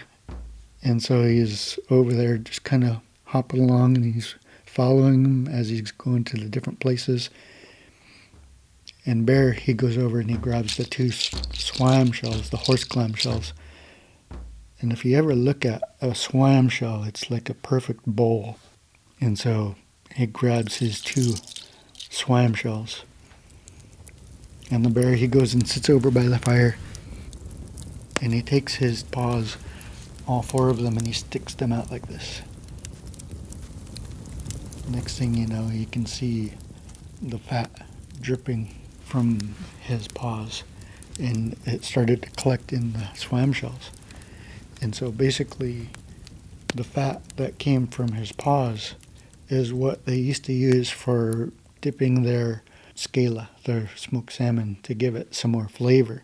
And 0.83 1.01
so 1.01 1.23
he's 1.23 1.79
over 1.89 2.13
there 2.13 2.37
just 2.37 2.63
kind 2.63 2.83
of 2.83 2.97
hopping 3.25 3.61
along 3.61 3.97
and 3.97 4.13
he's 4.13 4.35
following 4.65 5.25
him 5.25 5.47
as 5.47 5.69
he's 5.69 5.91
going 5.91 6.23
to 6.25 6.37
the 6.37 6.45
different 6.45 6.79
places. 6.79 7.29
And 9.05 9.25
Bear, 9.25 9.51
he 9.51 9.73
goes 9.73 9.97
over 9.97 10.19
and 10.19 10.29
he 10.29 10.37
grabs 10.37 10.77
the 10.77 10.85
two 10.85 11.11
swam 11.11 12.11
shells, 12.11 12.49
the 12.49 12.57
horse 12.57 12.85
clam 12.85 13.13
shells. 13.13 13.53
And 14.79 14.93
if 14.93 15.03
you 15.03 15.17
ever 15.17 15.35
look 15.35 15.65
at 15.65 15.81
a 16.01 16.15
swam 16.15 16.69
shell, 16.69 17.03
it's 17.03 17.29
like 17.29 17.49
a 17.49 17.53
perfect 17.53 18.05
bowl. 18.05 18.57
And 19.19 19.37
so 19.37 19.75
he 20.15 20.25
grabs 20.25 20.77
his 20.77 21.01
two 21.01 21.35
swam 22.09 22.53
shells. 22.53 23.03
And 24.71 24.85
the 24.85 24.89
bear, 24.89 25.15
he 25.15 25.27
goes 25.27 25.53
and 25.53 25.67
sits 25.67 25.89
over 25.89 26.09
by 26.09 26.23
the 26.23 26.39
fire. 26.39 26.77
And 28.21 28.33
he 28.33 28.41
takes 28.41 28.75
his 28.75 29.03
paws, 29.03 29.57
all 30.27 30.41
four 30.41 30.69
of 30.69 30.81
them, 30.81 30.97
and 30.97 31.05
he 31.05 31.13
sticks 31.13 31.53
them 31.53 31.73
out 31.73 31.91
like 31.91 32.07
this. 32.07 32.41
Next 34.89 35.17
thing 35.17 35.33
you 35.33 35.47
know, 35.47 35.69
you 35.69 35.85
can 35.85 36.05
see 36.05 36.53
the 37.21 37.37
fat 37.37 37.69
dripping 38.21 38.73
from 39.13 39.53
his 39.79 40.07
paws, 40.07 40.63
and 41.19 41.55
it 41.67 41.83
started 41.85 42.23
to 42.23 42.31
collect 42.31 42.73
in 42.73 42.93
the 42.93 43.07
swam 43.13 43.53
shells. 43.53 43.91
And 44.81 44.95
so 44.95 45.11
basically, 45.11 45.89
the 46.73 46.83
fat 46.83 47.21
that 47.35 47.59
came 47.59 47.85
from 47.85 48.13
his 48.13 48.31
paws 48.31 48.95
is 49.49 49.71
what 49.71 50.07
they 50.07 50.15
used 50.15 50.45
to 50.45 50.51
use 50.51 50.89
for 50.89 51.51
dipping 51.79 52.23
their 52.23 52.63
scala, 52.95 53.51
their 53.65 53.87
smoked 53.95 54.33
salmon, 54.33 54.77
to 54.81 54.95
give 54.95 55.15
it 55.15 55.35
some 55.35 55.51
more 55.51 55.67
flavor. 55.67 56.23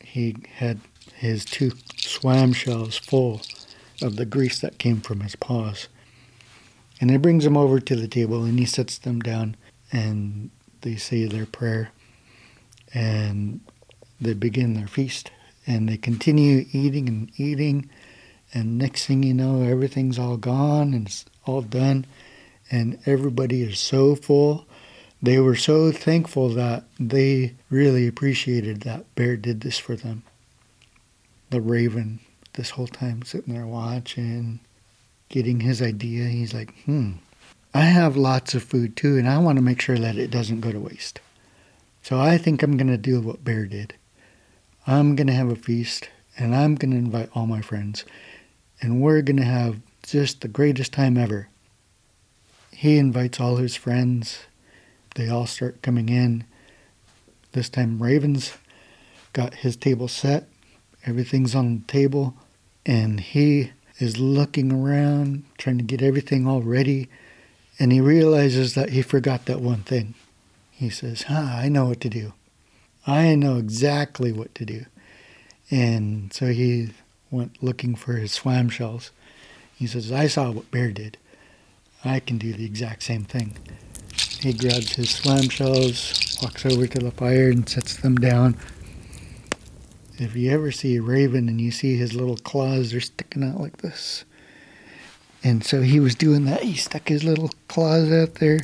He 0.00 0.34
had 0.56 0.80
his 1.14 1.44
two 1.44 1.70
swam 1.96 2.52
shells 2.52 2.98
full 2.98 3.40
of 4.02 4.16
the 4.16 4.26
grease 4.26 4.58
that 4.58 4.78
came 4.78 5.00
from 5.00 5.20
his 5.20 5.36
paws. 5.36 5.86
And 7.00 7.08
he 7.08 7.18
brings 7.18 7.44
them 7.44 7.56
over 7.56 7.78
to 7.78 7.94
the 7.94 8.08
table 8.08 8.42
and 8.42 8.58
he 8.58 8.66
sets 8.66 8.98
them 8.98 9.20
down 9.20 9.56
and 9.92 10.50
they 10.80 10.96
say 10.96 11.26
their 11.26 11.46
prayer 11.46 11.92
and 12.94 13.60
they 14.20 14.34
begin 14.34 14.74
their 14.74 14.86
feast 14.86 15.30
and 15.66 15.88
they 15.88 15.96
continue 15.96 16.66
eating 16.72 17.08
and 17.08 17.30
eating 17.36 17.88
and 18.52 18.78
next 18.78 19.06
thing 19.06 19.22
you 19.22 19.34
know 19.34 19.62
everything's 19.62 20.18
all 20.18 20.36
gone 20.36 20.92
and 20.94 21.06
it's 21.06 21.24
all 21.46 21.62
done 21.62 22.04
and 22.70 22.98
everybody 23.06 23.62
is 23.62 23.78
so 23.78 24.14
full 24.14 24.66
they 25.22 25.38
were 25.38 25.56
so 25.56 25.92
thankful 25.92 26.48
that 26.48 26.84
they 26.98 27.54
really 27.68 28.06
appreciated 28.06 28.80
that 28.82 29.14
bear 29.14 29.36
did 29.36 29.60
this 29.60 29.78
for 29.78 29.96
them 29.96 30.22
the 31.50 31.60
raven 31.60 32.20
this 32.54 32.70
whole 32.70 32.86
time 32.86 33.22
sitting 33.22 33.54
there 33.54 33.66
watching 33.66 34.60
getting 35.30 35.60
his 35.60 35.80
idea. 35.80 36.24
He's 36.26 36.52
like, 36.52 36.74
hmm, 36.84 37.12
I 37.72 37.82
have 37.82 38.16
lots 38.16 38.54
of 38.54 38.62
food 38.62 38.96
too, 38.96 39.16
and 39.16 39.26
I 39.26 39.38
want 39.38 39.56
to 39.56 39.62
make 39.62 39.80
sure 39.80 39.96
that 39.96 40.16
it 40.16 40.30
doesn't 40.30 40.60
go 40.60 40.72
to 40.72 40.78
waste. 40.78 41.20
So 42.02 42.18
I 42.18 42.38
think 42.38 42.62
I'm 42.62 42.76
going 42.76 42.88
to 42.88 42.96
do 42.96 43.20
what 43.20 43.44
Bear 43.44 43.66
did. 43.66 43.94
I'm 44.86 45.14
going 45.16 45.26
to 45.26 45.32
have 45.32 45.50
a 45.50 45.56
feast, 45.56 46.08
and 46.38 46.54
I'm 46.54 46.74
going 46.74 46.90
to 46.90 46.96
invite 46.96 47.30
all 47.34 47.46
my 47.46 47.60
friends, 47.60 48.04
and 48.80 49.00
we're 49.00 49.22
going 49.22 49.36
to 49.36 49.44
have 49.44 49.80
just 50.02 50.40
the 50.40 50.48
greatest 50.48 50.92
time 50.92 51.16
ever. 51.18 51.48
He 52.72 52.96
invites 52.96 53.38
all 53.38 53.56
his 53.56 53.76
friends. 53.76 54.40
They 55.14 55.28
all 55.28 55.46
start 55.46 55.82
coming 55.82 56.08
in. 56.08 56.44
This 57.52 57.68
time, 57.68 58.02
Raven's 58.02 58.54
got 59.32 59.54
his 59.54 59.76
table 59.76 60.08
set. 60.08 60.48
Everything's 61.04 61.54
on 61.54 61.78
the 61.78 61.84
table, 61.92 62.34
and 62.86 63.20
he 63.20 63.72
is 63.98 64.18
looking 64.18 64.72
around, 64.72 65.44
trying 65.58 65.78
to 65.78 65.84
get 65.84 66.00
everything 66.00 66.46
all 66.46 66.62
ready, 66.62 67.08
and 67.78 67.92
he 67.92 68.00
realizes 68.00 68.74
that 68.74 68.90
he 68.90 69.02
forgot 69.02 69.44
that 69.44 69.60
one 69.60 69.82
thing. 69.82 70.14
He 70.80 70.88
says, 70.88 71.22
huh, 71.22 71.48
I 71.52 71.68
know 71.68 71.86
what 71.86 72.00
to 72.00 72.08
do. 72.08 72.32
I 73.06 73.34
know 73.34 73.56
exactly 73.56 74.32
what 74.32 74.54
to 74.54 74.64
do. 74.64 74.86
And 75.70 76.32
so 76.32 76.46
he 76.46 76.90
went 77.30 77.62
looking 77.62 77.94
for 77.94 78.14
his 78.14 78.32
swam 78.32 78.70
shells. 78.70 79.10
He 79.76 79.86
says, 79.86 80.10
I 80.10 80.26
saw 80.26 80.50
what 80.50 80.70
Bear 80.70 80.90
did. 80.90 81.18
I 82.04 82.18
can 82.18 82.38
do 82.38 82.52
the 82.52 82.64
exact 82.64 83.02
same 83.02 83.24
thing. 83.24 83.56
He 84.40 84.54
grabs 84.54 84.96
his 84.96 85.10
swam 85.10 85.50
shells, 85.50 86.38
walks 86.42 86.64
over 86.64 86.86
to 86.86 86.98
the 86.98 87.10
fire, 87.10 87.50
and 87.50 87.68
sets 87.68 87.96
them 87.98 88.16
down 88.16 88.56
if 90.20 90.36
you 90.36 90.50
ever 90.50 90.70
see 90.70 90.96
a 90.96 91.02
raven 91.02 91.48
and 91.48 91.58
you 91.58 91.70
see 91.70 91.96
his 91.96 92.12
little 92.12 92.36
claws, 92.36 92.90
they're 92.90 93.00
sticking 93.00 93.42
out 93.42 93.58
like 93.58 93.78
this. 93.78 94.26
And 95.42 95.64
so 95.64 95.80
he 95.80 95.98
was 95.98 96.14
doing 96.14 96.44
that. 96.44 96.62
He 96.62 96.74
stuck 96.74 97.08
his 97.08 97.24
little 97.24 97.50
claws 97.68 98.12
out 98.12 98.34
there. 98.34 98.60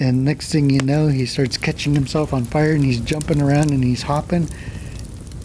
And 0.00 0.24
next 0.24 0.50
thing 0.50 0.70
you 0.70 0.80
know, 0.80 1.08
he 1.08 1.26
starts 1.26 1.58
catching 1.58 1.94
himself 1.94 2.32
on 2.32 2.46
fire 2.46 2.72
and 2.72 2.82
he's 2.82 3.00
jumping 3.00 3.42
around 3.42 3.70
and 3.70 3.84
he's 3.84 4.02
hopping. 4.02 4.48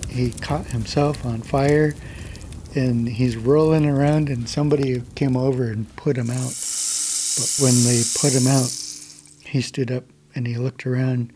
He 0.07 0.31
caught 0.31 0.67
himself 0.67 1.25
on 1.25 1.41
fire 1.41 1.93
and 2.73 3.09
he's 3.09 3.35
rolling 3.35 3.85
around 3.85 4.29
and 4.29 4.47
somebody 4.47 5.03
came 5.13 5.35
over 5.35 5.69
and 5.69 5.93
put 5.97 6.15
him 6.15 6.29
out. 6.29 6.55
But 7.35 7.57
when 7.59 7.83
they 7.83 8.01
put 8.17 8.31
him 8.31 8.47
out, 8.47 8.73
he 9.45 9.61
stood 9.61 9.91
up 9.91 10.05
and 10.33 10.47
he 10.47 10.55
looked 10.55 10.87
around 10.87 11.33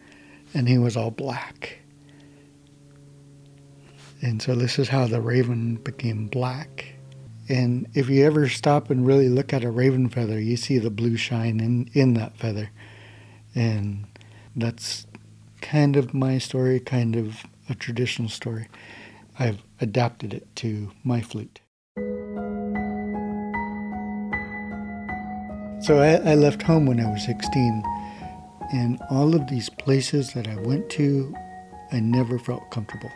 and 0.54 0.70
he 0.70 0.78
was 0.78 0.96
all 0.96 1.12
black. 1.12 1.80
And 4.22 4.42
so 4.42 4.56
this 4.56 4.80
is 4.80 4.88
how 4.88 5.08
the 5.08 5.20
raven 5.20 5.76
became 5.76 6.28
black. 6.28 6.94
And 7.50 7.88
if 7.94 8.10
you 8.10 8.26
ever 8.26 8.48
stop 8.48 8.90
and 8.90 9.06
really 9.06 9.28
look 9.28 9.52
at 9.52 9.66
a 9.66 9.72
raven 9.72 10.08
feather, 10.08 10.40
you 10.40 10.56
see 10.56 10.78
the 10.78 10.90
blue 10.90 11.18
shine 11.18 11.60
in, 11.60 11.90
in 11.94 12.14
that 12.14 12.38
feather. 12.38 12.70
And 13.60 14.06
that's 14.56 15.06
kind 15.60 15.98
of 15.98 16.14
my 16.14 16.38
story, 16.38 16.80
kind 16.80 17.18
of 17.18 17.44
a 17.68 17.76
traditional 17.76 18.30
story. 18.30 18.70
I've 19.38 19.62
adapted 19.82 20.34
it 20.34 20.48
to 20.58 20.92
my 21.04 21.20
flute. 21.20 21.60
So 25.82 26.00
I, 26.00 26.32
I 26.32 26.36
left 26.36 26.62
home 26.62 26.86
when 26.86 27.02
I 27.02 27.12
was 27.12 27.26
16, 27.26 27.84
and 28.72 28.98
all 29.10 29.36
of 29.36 29.50
these 29.50 29.70
places 29.70 30.32
that 30.36 30.48
I 30.48 30.56
went 30.62 30.90
to, 30.92 31.36
I 31.92 32.00
never 32.00 32.40
felt 32.40 32.72
comfortable. 32.72 33.12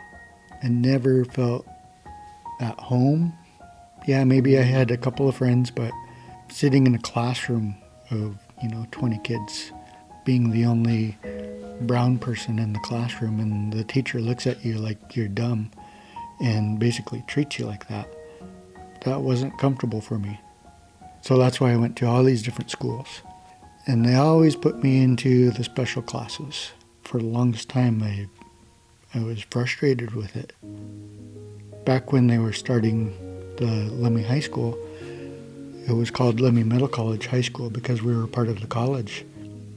I 0.62 0.68
never 0.68 1.24
felt 1.24 1.66
at 2.60 2.78
home. 2.78 3.32
Yeah, 4.06 4.24
maybe 4.24 4.58
I 4.58 4.62
had 4.62 4.90
a 4.90 4.98
couple 4.98 5.26
of 5.26 5.36
friends, 5.36 5.70
but 5.70 5.92
sitting 6.50 6.86
in 6.86 6.94
a 6.94 6.98
classroom 7.00 7.76
of, 8.10 8.36
you 8.62 8.68
know, 8.68 8.86
20 8.90 9.18
kids, 9.24 9.72
being 10.24 10.50
the 10.50 10.64
only 10.64 11.16
brown 11.82 12.18
person 12.18 12.58
in 12.58 12.72
the 12.72 12.78
classroom, 12.80 13.40
and 13.40 13.72
the 13.72 13.84
teacher 13.84 14.20
looks 14.20 14.46
at 14.46 14.64
you 14.64 14.78
like 14.78 15.16
you're 15.16 15.28
dumb 15.28 15.70
and 16.40 16.78
basically 16.78 17.22
treats 17.26 17.58
you 17.58 17.66
like 17.66 17.88
that, 17.88 18.08
that 19.04 19.20
wasn't 19.20 19.58
comfortable 19.58 20.00
for 20.00 20.18
me. 20.18 20.40
So 21.22 21.38
that's 21.38 21.60
why 21.60 21.72
I 21.72 21.76
went 21.76 21.96
to 21.96 22.06
all 22.06 22.22
these 22.22 22.42
different 22.42 22.70
schools. 22.70 23.22
And 23.86 24.04
they 24.04 24.14
always 24.14 24.56
put 24.56 24.82
me 24.82 25.02
into 25.02 25.50
the 25.50 25.64
special 25.64 26.02
classes. 26.02 26.72
For 27.02 27.18
the 27.18 27.26
longest 27.26 27.68
time, 27.68 28.02
I 28.02 28.28
I 29.16 29.22
was 29.22 29.42
frustrated 29.48 30.16
with 30.16 30.34
it. 30.34 30.52
Back 31.84 32.12
when 32.12 32.26
they 32.26 32.38
were 32.38 32.52
starting 32.52 33.10
the 33.58 33.88
Lummi 33.92 34.26
High 34.26 34.40
School, 34.40 34.76
it 35.86 35.92
was 35.92 36.10
called 36.10 36.40
Lummi 36.40 36.66
Middle 36.66 36.88
College 36.88 37.26
High 37.26 37.42
School 37.42 37.70
because 37.70 38.02
we 38.02 38.16
were 38.16 38.26
part 38.26 38.48
of 38.48 38.60
the 38.60 38.66
college. 38.66 39.24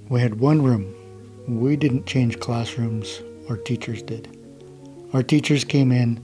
We 0.10 0.22
had 0.22 0.40
one 0.40 0.62
room. 0.62 0.94
We 1.48 1.76
didn't 1.76 2.06
change 2.06 2.40
classrooms, 2.40 3.22
our 3.50 3.58
teachers 3.58 4.02
did. 4.02 4.30
Our 5.14 5.24
teachers 5.24 5.64
came 5.64 5.92
in 5.92 6.22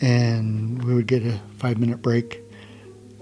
and 0.00 0.82
we 0.84 0.94
would 0.94 1.06
get 1.06 1.24
a 1.24 1.40
five 1.56 1.78
minute 1.78 2.02
break, 2.02 2.40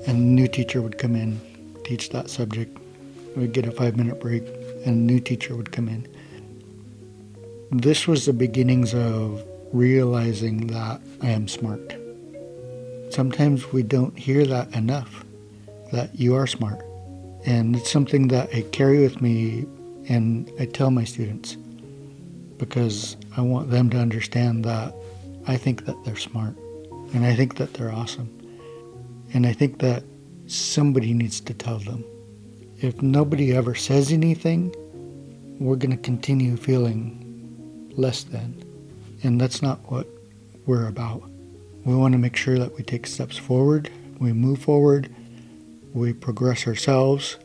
and 0.07 0.19
a 0.19 0.21
new 0.21 0.47
teacher 0.47 0.83
would 0.83 0.99
come 0.99 1.17
in, 1.17 1.41
teach 1.85 2.11
that 2.11 2.29
subject. 2.29 2.77
We'd 3.35 3.53
get 3.53 3.67
a 3.67 3.73
five 3.73 3.97
minute 3.97 4.21
break, 4.21 4.45
and 4.85 4.87
a 4.87 5.13
new 5.13 5.21
teacher 5.21 5.57
would 5.57 5.73
come 5.73 5.89
in 5.89 6.07
this 7.71 8.07
was 8.07 8.27
the 8.27 8.33
beginnings 8.33 8.95
of 8.95 9.43
realizing 9.73 10.69
that 10.69 11.01
I 11.21 11.31
am 11.31 11.49
smart. 11.49 11.97
Sometimes 13.11 13.73
we 13.73 13.83
don't 13.83 14.17
hear 14.17 14.47
that 14.47 14.73
enough, 14.75 15.25
that 15.93 16.15
you 16.15 16.35
are 16.37 16.47
smart. 16.47 16.86
And 17.47 17.77
it's 17.77 17.91
something 17.91 18.29
that 18.29 18.53
I 18.53 18.63
carry 18.73 19.01
with 19.01 19.23
me 19.23 19.67
and 20.09 20.51
I 20.59 20.67
tell 20.67 20.91
my 20.91 21.05
students 21.05 21.57
because 22.59 23.17
I 23.37 23.41
want 23.41 23.71
them 23.71 23.89
to 23.91 23.99
understand 23.99 24.65
that 24.65 24.93
I 25.47 25.57
think 25.57 25.87
that 25.87 26.05
they're 26.05 26.17
smart 26.17 26.57
and 27.15 27.25
I 27.25 27.37
think 27.37 27.57
that 27.57 27.75
they're 27.75 27.93
awesome. 27.93 28.33
And 29.33 29.47
I 29.47 29.53
think 29.53 29.79
that 29.79 30.03
somebody 30.47 31.15
needs 31.15 31.41
to 31.41 31.55
tell 31.55 31.79
them. 31.79 32.05
If 32.81 33.01
nobody 33.01 33.55
ever 33.55 33.75
says 33.75 34.13
anything, 34.13 34.75
we're 35.61 35.77
going 35.77 35.97
to 35.97 36.03
continue 36.03 36.57
feeling 36.57 37.93
less 37.97 38.25
than. 38.25 38.63
And 39.23 39.41
that's 39.41 39.63
not 39.63 39.79
what 39.91 40.09
we're 40.67 40.89
about. 40.89 41.23
We 41.85 41.95
want 41.95 42.13
to 42.13 42.19
make 42.19 42.37
sure 42.37 42.59
that 42.59 42.77
we 42.77 42.83
take 42.83 43.07
steps 43.07 43.37
forward, 43.37 43.91
we 44.19 44.33
move 44.33 44.59
forward, 44.59 45.15
we 45.97 46.13
progress 46.13 46.67
ourselves, 46.67 47.39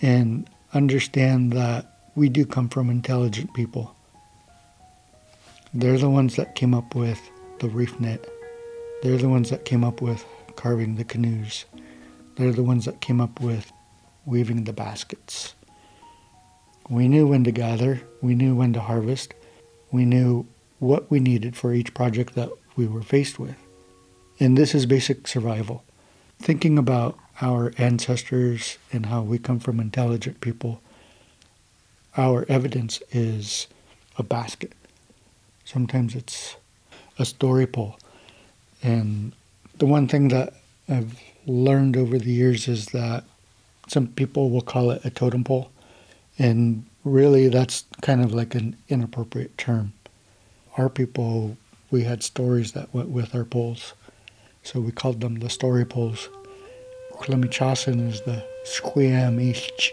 and 0.00 0.48
understand 0.72 1.52
that 1.52 1.98
we 2.14 2.30
do 2.30 2.46
come 2.46 2.68
from 2.70 2.88
intelligent 2.88 3.52
people. 3.52 3.94
They're 5.74 5.98
the 5.98 6.08
ones 6.08 6.36
that 6.36 6.54
came 6.54 6.72
up 6.72 6.94
with 6.94 7.20
the 7.60 7.68
reef 7.68 8.00
net. 8.00 8.26
They're 9.02 9.18
the 9.18 9.28
ones 9.28 9.50
that 9.50 9.66
came 9.66 9.84
up 9.84 10.00
with 10.00 10.24
carving 10.56 10.96
the 10.96 11.04
canoes. 11.04 11.66
They're 12.36 12.52
the 12.52 12.62
ones 12.62 12.86
that 12.86 13.02
came 13.02 13.20
up 13.20 13.38
with 13.38 13.70
weaving 14.24 14.64
the 14.64 14.72
baskets. 14.72 15.54
We 16.88 17.06
knew 17.06 17.26
when 17.26 17.44
to 17.44 17.52
gather, 17.52 18.00
we 18.22 18.34
knew 18.34 18.56
when 18.56 18.72
to 18.72 18.80
harvest, 18.80 19.34
we 19.92 20.06
knew 20.06 20.46
what 20.78 21.10
we 21.10 21.20
needed 21.20 21.54
for 21.54 21.74
each 21.74 21.92
project 21.92 22.34
that 22.34 22.48
we 22.76 22.86
were 22.86 23.02
faced 23.02 23.38
with. 23.38 23.56
And 24.40 24.56
this 24.56 24.74
is 24.74 24.86
basic 24.86 25.28
survival. 25.28 25.84
Thinking 26.38 26.78
about 26.78 27.18
our 27.40 27.72
ancestors 27.78 28.78
and 28.92 29.06
how 29.06 29.22
we 29.22 29.38
come 29.38 29.60
from 29.60 29.80
intelligent 29.80 30.40
people, 30.40 30.80
our 32.16 32.44
evidence 32.48 33.00
is 33.10 33.68
a 34.16 34.22
basket. 34.22 34.72
Sometimes 35.64 36.14
it's 36.14 36.56
a 37.18 37.24
story 37.24 37.66
pole. 37.66 37.96
And 38.82 39.32
the 39.78 39.86
one 39.86 40.08
thing 40.08 40.28
that 40.28 40.54
I've 40.88 41.20
learned 41.46 41.96
over 41.96 42.18
the 42.18 42.32
years 42.32 42.68
is 42.68 42.86
that 42.86 43.24
some 43.86 44.08
people 44.08 44.50
will 44.50 44.62
call 44.62 44.90
it 44.90 45.04
a 45.04 45.10
totem 45.10 45.44
pole. 45.44 45.70
And 46.38 46.84
really, 47.04 47.48
that's 47.48 47.84
kind 48.02 48.22
of 48.22 48.32
like 48.32 48.54
an 48.54 48.76
inappropriate 48.88 49.56
term. 49.58 49.92
Our 50.76 50.88
people, 50.88 51.56
we 51.90 52.04
had 52.04 52.22
stories 52.22 52.72
that 52.72 52.92
went 52.94 53.08
with 53.08 53.34
our 53.34 53.44
poles. 53.44 53.94
So 54.62 54.80
we 54.80 54.92
called 54.92 55.20
them 55.20 55.38
the 55.38 55.50
story 55.50 55.84
poles. 55.84 56.28
Klamichasan 57.20 58.08
is 58.08 58.20
the 58.22 58.44
squiam 58.64 59.40
ich. 59.40 59.92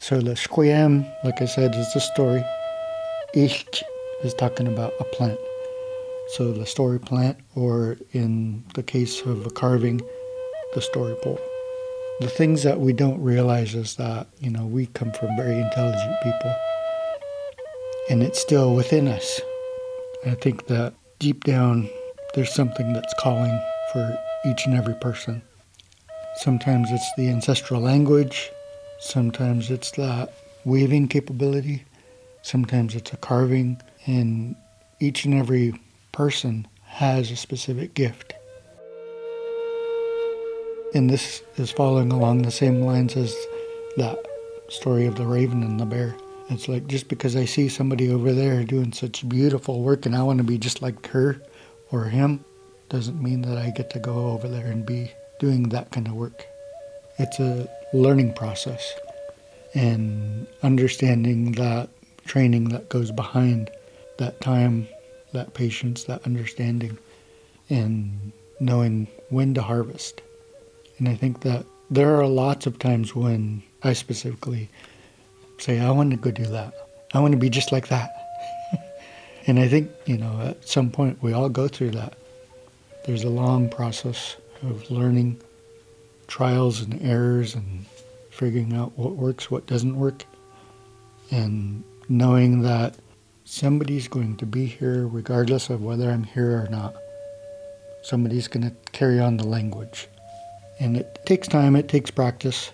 So 0.00 0.20
the 0.20 0.32
squiam, 0.32 1.10
like 1.24 1.40
I 1.40 1.46
said, 1.46 1.74
is 1.74 1.92
the 1.92 2.00
story. 2.00 2.44
Ich 3.34 3.82
is 4.22 4.34
talking 4.34 4.68
about 4.68 4.92
a 5.00 5.04
plant. 5.04 5.38
So 6.36 6.52
the 6.52 6.66
story 6.66 7.00
plant, 7.00 7.38
or 7.56 7.96
in 8.12 8.62
the 8.74 8.82
case 8.82 9.22
of 9.22 9.46
a 9.46 9.50
carving, 9.50 10.02
the 10.74 10.82
story 10.82 11.16
pole. 11.22 11.40
The 12.20 12.28
things 12.28 12.62
that 12.64 12.80
we 12.80 12.92
don't 12.92 13.20
realize 13.22 13.74
is 13.74 13.96
that, 13.96 14.26
you 14.40 14.50
know, 14.50 14.66
we 14.66 14.86
come 14.86 15.12
from 15.12 15.36
very 15.36 15.58
intelligent 15.58 16.16
people. 16.22 16.54
And 18.10 18.22
it's 18.22 18.40
still 18.40 18.74
within 18.74 19.08
us. 19.08 19.40
I 20.26 20.34
think 20.34 20.66
that 20.66 20.92
deep 21.18 21.44
down, 21.44 21.88
there's 22.34 22.52
something 22.52 22.92
that's 22.92 23.14
calling 23.18 23.58
for 23.92 24.18
each 24.44 24.66
and 24.66 24.76
every 24.76 24.94
person. 24.94 25.42
Sometimes 26.42 26.92
it's 26.92 27.10
the 27.16 27.28
ancestral 27.30 27.80
language, 27.80 28.52
sometimes 29.00 29.72
it's 29.72 29.90
the 29.90 30.30
weaving 30.64 31.08
capability, 31.08 31.82
sometimes 32.42 32.94
it's 32.94 33.12
a 33.12 33.16
carving, 33.16 33.80
and 34.06 34.54
each 35.00 35.24
and 35.24 35.34
every 35.34 35.74
person 36.12 36.68
has 36.84 37.32
a 37.32 37.36
specific 37.36 37.94
gift. 37.94 38.34
And 40.94 41.10
this 41.10 41.42
is 41.56 41.72
following 41.72 42.12
along 42.12 42.42
the 42.42 42.52
same 42.52 42.82
lines 42.82 43.16
as 43.16 43.34
that 43.96 44.24
story 44.68 45.06
of 45.06 45.16
the 45.16 45.26
raven 45.26 45.64
and 45.64 45.80
the 45.80 45.86
bear. 45.86 46.14
It's 46.50 46.68
like 46.68 46.86
just 46.86 47.08
because 47.08 47.34
I 47.34 47.46
see 47.46 47.68
somebody 47.68 48.12
over 48.12 48.32
there 48.32 48.62
doing 48.62 48.92
such 48.92 49.28
beautiful 49.28 49.82
work 49.82 50.06
and 50.06 50.14
I 50.14 50.22
want 50.22 50.38
to 50.38 50.44
be 50.44 50.56
just 50.56 50.82
like 50.82 51.04
her 51.08 51.42
or 51.90 52.04
him 52.04 52.44
doesn't 52.90 53.20
mean 53.20 53.42
that 53.42 53.58
I 53.58 53.70
get 53.70 53.90
to 53.90 53.98
go 53.98 54.28
over 54.30 54.46
there 54.46 54.66
and 54.66 54.86
be 54.86 55.10
doing 55.38 55.70
that 55.70 55.90
kind 55.90 56.06
of 56.06 56.14
work. 56.14 56.46
It's 57.18 57.38
a 57.38 57.68
learning 57.92 58.34
process 58.34 58.92
and 59.74 60.46
understanding 60.62 61.52
that 61.52 61.88
training 62.26 62.68
that 62.70 62.88
goes 62.88 63.10
behind 63.10 63.70
that 64.18 64.40
time, 64.40 64.88
that 65.32 65.54
patience, 65.54 66.04
that 66.04 66.24
understanding, 66.24 66.98
and 67.70 68.32
knowing 68.60 69.06
when 69.30 69.54
to 69.54 69.62
harvest. 69.62 70.20
And 70.98 71.08
I 71.08 71.14
think 71.14 71.40
that 71.40 71.64
there 71.90 72.16
are 72.16 72.26
lots 72.26 72.66
of 72.66 72.78
times 72.78 73.14
when 73.14 73.62
I 73.82 73.92
specifically 73.92 74.68
say, 75.58 75.80
I 75.80 75.90
want 75.90 76.10
to 76.10 76.16
go 76.16 76.30
do 76.30 76.46
that. 76.46 76.74
I 77.14 77.20
want 77.20 77.32
to 77.32 77.38
be 77.38 77.48
just 77.50 77.72
like 77.72 77.88
that. 77.88 78.10
and 79.46 79.58
I 79.58 79.68
think, 79.68 79.90
you 80.06 80.18
know, 80.18 80.40
at 80.40 80.68
some 80.68 80.90
point 80.90 81.22
we 81.22 81.32
all 81.32 81.48
go 81.48 81.68
through 81.68 81.92
that. 81.92 82.18
There's 83.06 83.24
a 83.24 83.30
long 83.30 83.70
process 83.70 84.36
of 84.62 84.90
learning, 84.90 85.40
trials 86.26 86.80
and 86.80 87.00
errors, 87.02 87.54
and 87.54 87.86
figuring 88.30 88.72
out 88.72 88.96
what 88.98 89.16
works, 89.16 89.50
what 89.50 89.66
doesn't 89.66 89.98
work, 89.98 90.24
and 91.30 91.82
knowing 92.08 92.62
that 92.62 92.94
somebody's 93.44 94.08
going 94.08 94.36
to 94.36 94.46
be 94.46 94.66
here 94.66 95.06
regardless 95.06 95.70
of 95.70 95.82
whether 95.82 96.10
I'm 96.10 96.24
here 96.24 96.62
or 96.62 96.68
not. 96.70 96.94
Somebody's 98.02 98.48
going 98.48 98.68
to 98.68 98.74
carry 98.92 99.18
on 99.18 99.36
the 99.36 99.46
language. 99.46 100.08
And 100.80 100.96
it 100.96 101.18
takes 101.26 101.48
time, 101.48 101.74
it 101.74 101.88
takes 101.88 102.10
practice, 102.10 102.70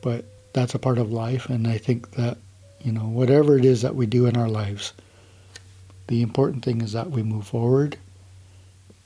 but 0.00 0.24
that's 0.52 0.74
a 0.74 0.78
part 0.78 0.98
of 0.98 1.12
life. 1.12 1.48
And 1.48 1.68
I 1.68 1.78
think 1.78 2.12
that, 2.12 2.38
you 2.80 2.92
know, 2.92 3.02
whatever 3.02 3.58
it 3.58 3.64
is 3.64 3.82
that 3.82 3.94
we 3.94 4.06
do 4.06 4.26
in 4.26 4.36
our 4.36 4.48
lives, 4.48 4.92
the 6.06 6.22
important 6.22 6.64
thing 6.64 6.80
is 6.80 6.92
that 6.92 7.10
we 7.10 7.22
move 7.22 7.46
forward 7.46 7.98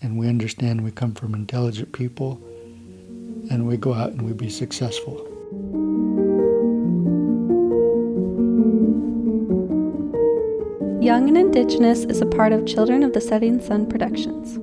and 0.02 0.18
we 0.18 0.28
understand 0.28 0.82
we 0.82 0.90
come 0.90 1.14
from 1.14 1.34
intelligent 1.34 1.92
people 1.92 2.40
and 3.50 3.66
we 3.66 3.76
go 3.76 3.94
out 3.94 4.10
and 4.10 4.22
we 4.22 4.32
be 4.32 4.50
successful. 4.50 5.28
Young 11.02 11.28
and 11.28 11.36
Indigenous 11.36 12.04
is 12.04 12.20
a 12.20 12.26
part 12.26 12.52
of 12.52 12.64
Children 12.66 13.02
of 13.02 13.12
the 13.12 13.20
Setting 13.20 13.60
Sun 13.60 13.88
Productions. 13.88 14.58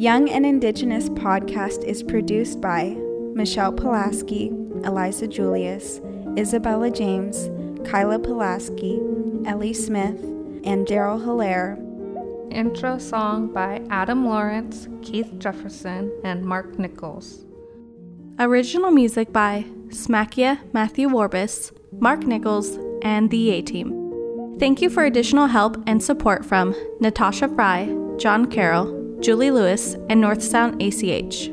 Young 0.00 0.28
and 0.28 0.46
Indigenous 0.46 1.08
podcast 1.08 1.82
is 1.82 2.02
produced 2.02 2.60
by 2.60 2.96
Michelle 3.34 3.72
Pulaski, 3.72 4.48
Eliza 4.84 5.26
Julius, 5.26 6.00
Isabella 6.38 6.90
James, 6.90 7.50
Kyla 7.84 8.18
Pulaski, 8.18 9.00
Ellie 9.44 9.72
Smith, 9.72 10.22
and 10.64 10.86
Daryl 10.86 11.22
Hilaire. 11.22 11.78
Intro 12.50 12.98
song 12.98 13.52
by 13.52 13.82
Adam 13.90 14.26
Lawrence, 14.26 14.88
Keith 15.02 15.32
Jefferson, 15.38 16.10
and 16.24 16.44
Mark 16.44 16.78
Nichols. 16.78 17.44
Original 18.38 18.90
music 18.90 19.32
by 19.32 19.64
Smakia 19.88 20.58
Matthew 20.72 21.08
Warbis, 21.08 21.72
Mark 21.92 22.26
Nichols, 22.26 22.78
and 23.02 23.30
the 23.30 23.50
A 23.50 23.62
Team. 23.62 24.56
Thank 24.58 24.80
you 24.80 24.90
for 24.90 25.04
additional 25.04 25.46
help 25.46 25.76
and 25.86 26.02
support 26.02 26.44
from 26.44 26.74
Natasha 27.00 27.48
Fry, 27.48 27.94
John 28.16 28.46
Carroll, 28.46 29.18
Julie 29.20 29.50
Lewis, 29.50 29.94
and 30.08 30.20
North 30.20 30.42
Sound 30.42 30.82
ACH. 30.82 31.50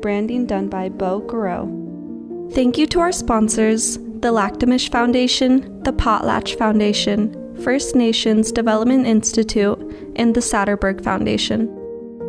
Branding 0.00 0.46
done 0.46 0.68
by 0.68 0.88
Bo 0.88 1.20
Garreau. 1.22 2.52
Thank 2.52 2.78
you 2.78 2.86
to 2.88 3.00
our 3.00 3.12
sponsors, 3.12 3.96
the 3.96 4.32
Lactamish 4.32 4.90
Foundation, 4.90 5.82
the 5.82 5.92
Potlatch 5.92 6.56
Foundation, 6.56 7.34
First 7.62 7.94
Nations 7.94 8.52
Development 8.52 9.06
Institute, 9.06 9.78
and 10.16 10.34
the 10.34 10.40
Satterberg 10.40 11.02
Foundation. 11.04 11.68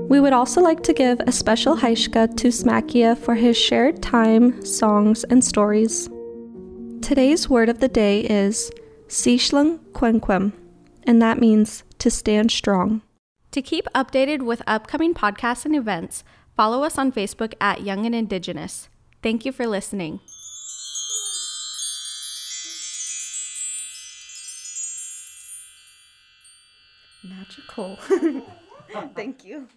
We 0.08 0.19
would 0.19 0.34
also 0.34 0.62
like 0.62 0.84
to 0.84 0.93
give 0.93 1.19
a 1.21 1.32
special 1.32 1.76
haishka 1.76 2.38
to 2.38 2.47
Smakia 2.47 3.17
for 3.17 3.36
his 3.36 3.58
shared 3.58 4.02
time, 4.02 4.63
songs, 4.63 5.26
and 5.26 5.43
stories. 5.43 6.10
Today's 7.02 7.50
word 7.50 7.67
of 7.67 7.80
the 7.80 7.89
day 7.89 8.21
is 8.21 8.71
Sishlang 9.08 9.80
Quenquem, 9.91 10.54
and 11.04 11.21
that 11.21 11.39
means 11.39 11.84
to 12.00 12.10
stand 12.10 12.52
strong. 12.52 13.02
To 13.52 13.62
keep 13.62 13.86
updated 13.95 14.43
with 14.43 14.62
upcoming 14.67 15.13
podcasts 15.13 15.65
and 15.65 15.76
events, 15.76 16.23
follow 16.56 16.84
us 16.84 16.97
on 16.97 17.12
Facebook 17.12 17.54
at 17.60 17.82
Young 17.82 18.06
and 18.06 18.15
Indigenous. 18.15 18.89
Thank 19.21 19.45
you 19.45 19.52
for 19.52 19.67
listening. 19.67 20.19
Magical. 27.78 28.44
Thank 29.15 29.46
you. 29.46 29.67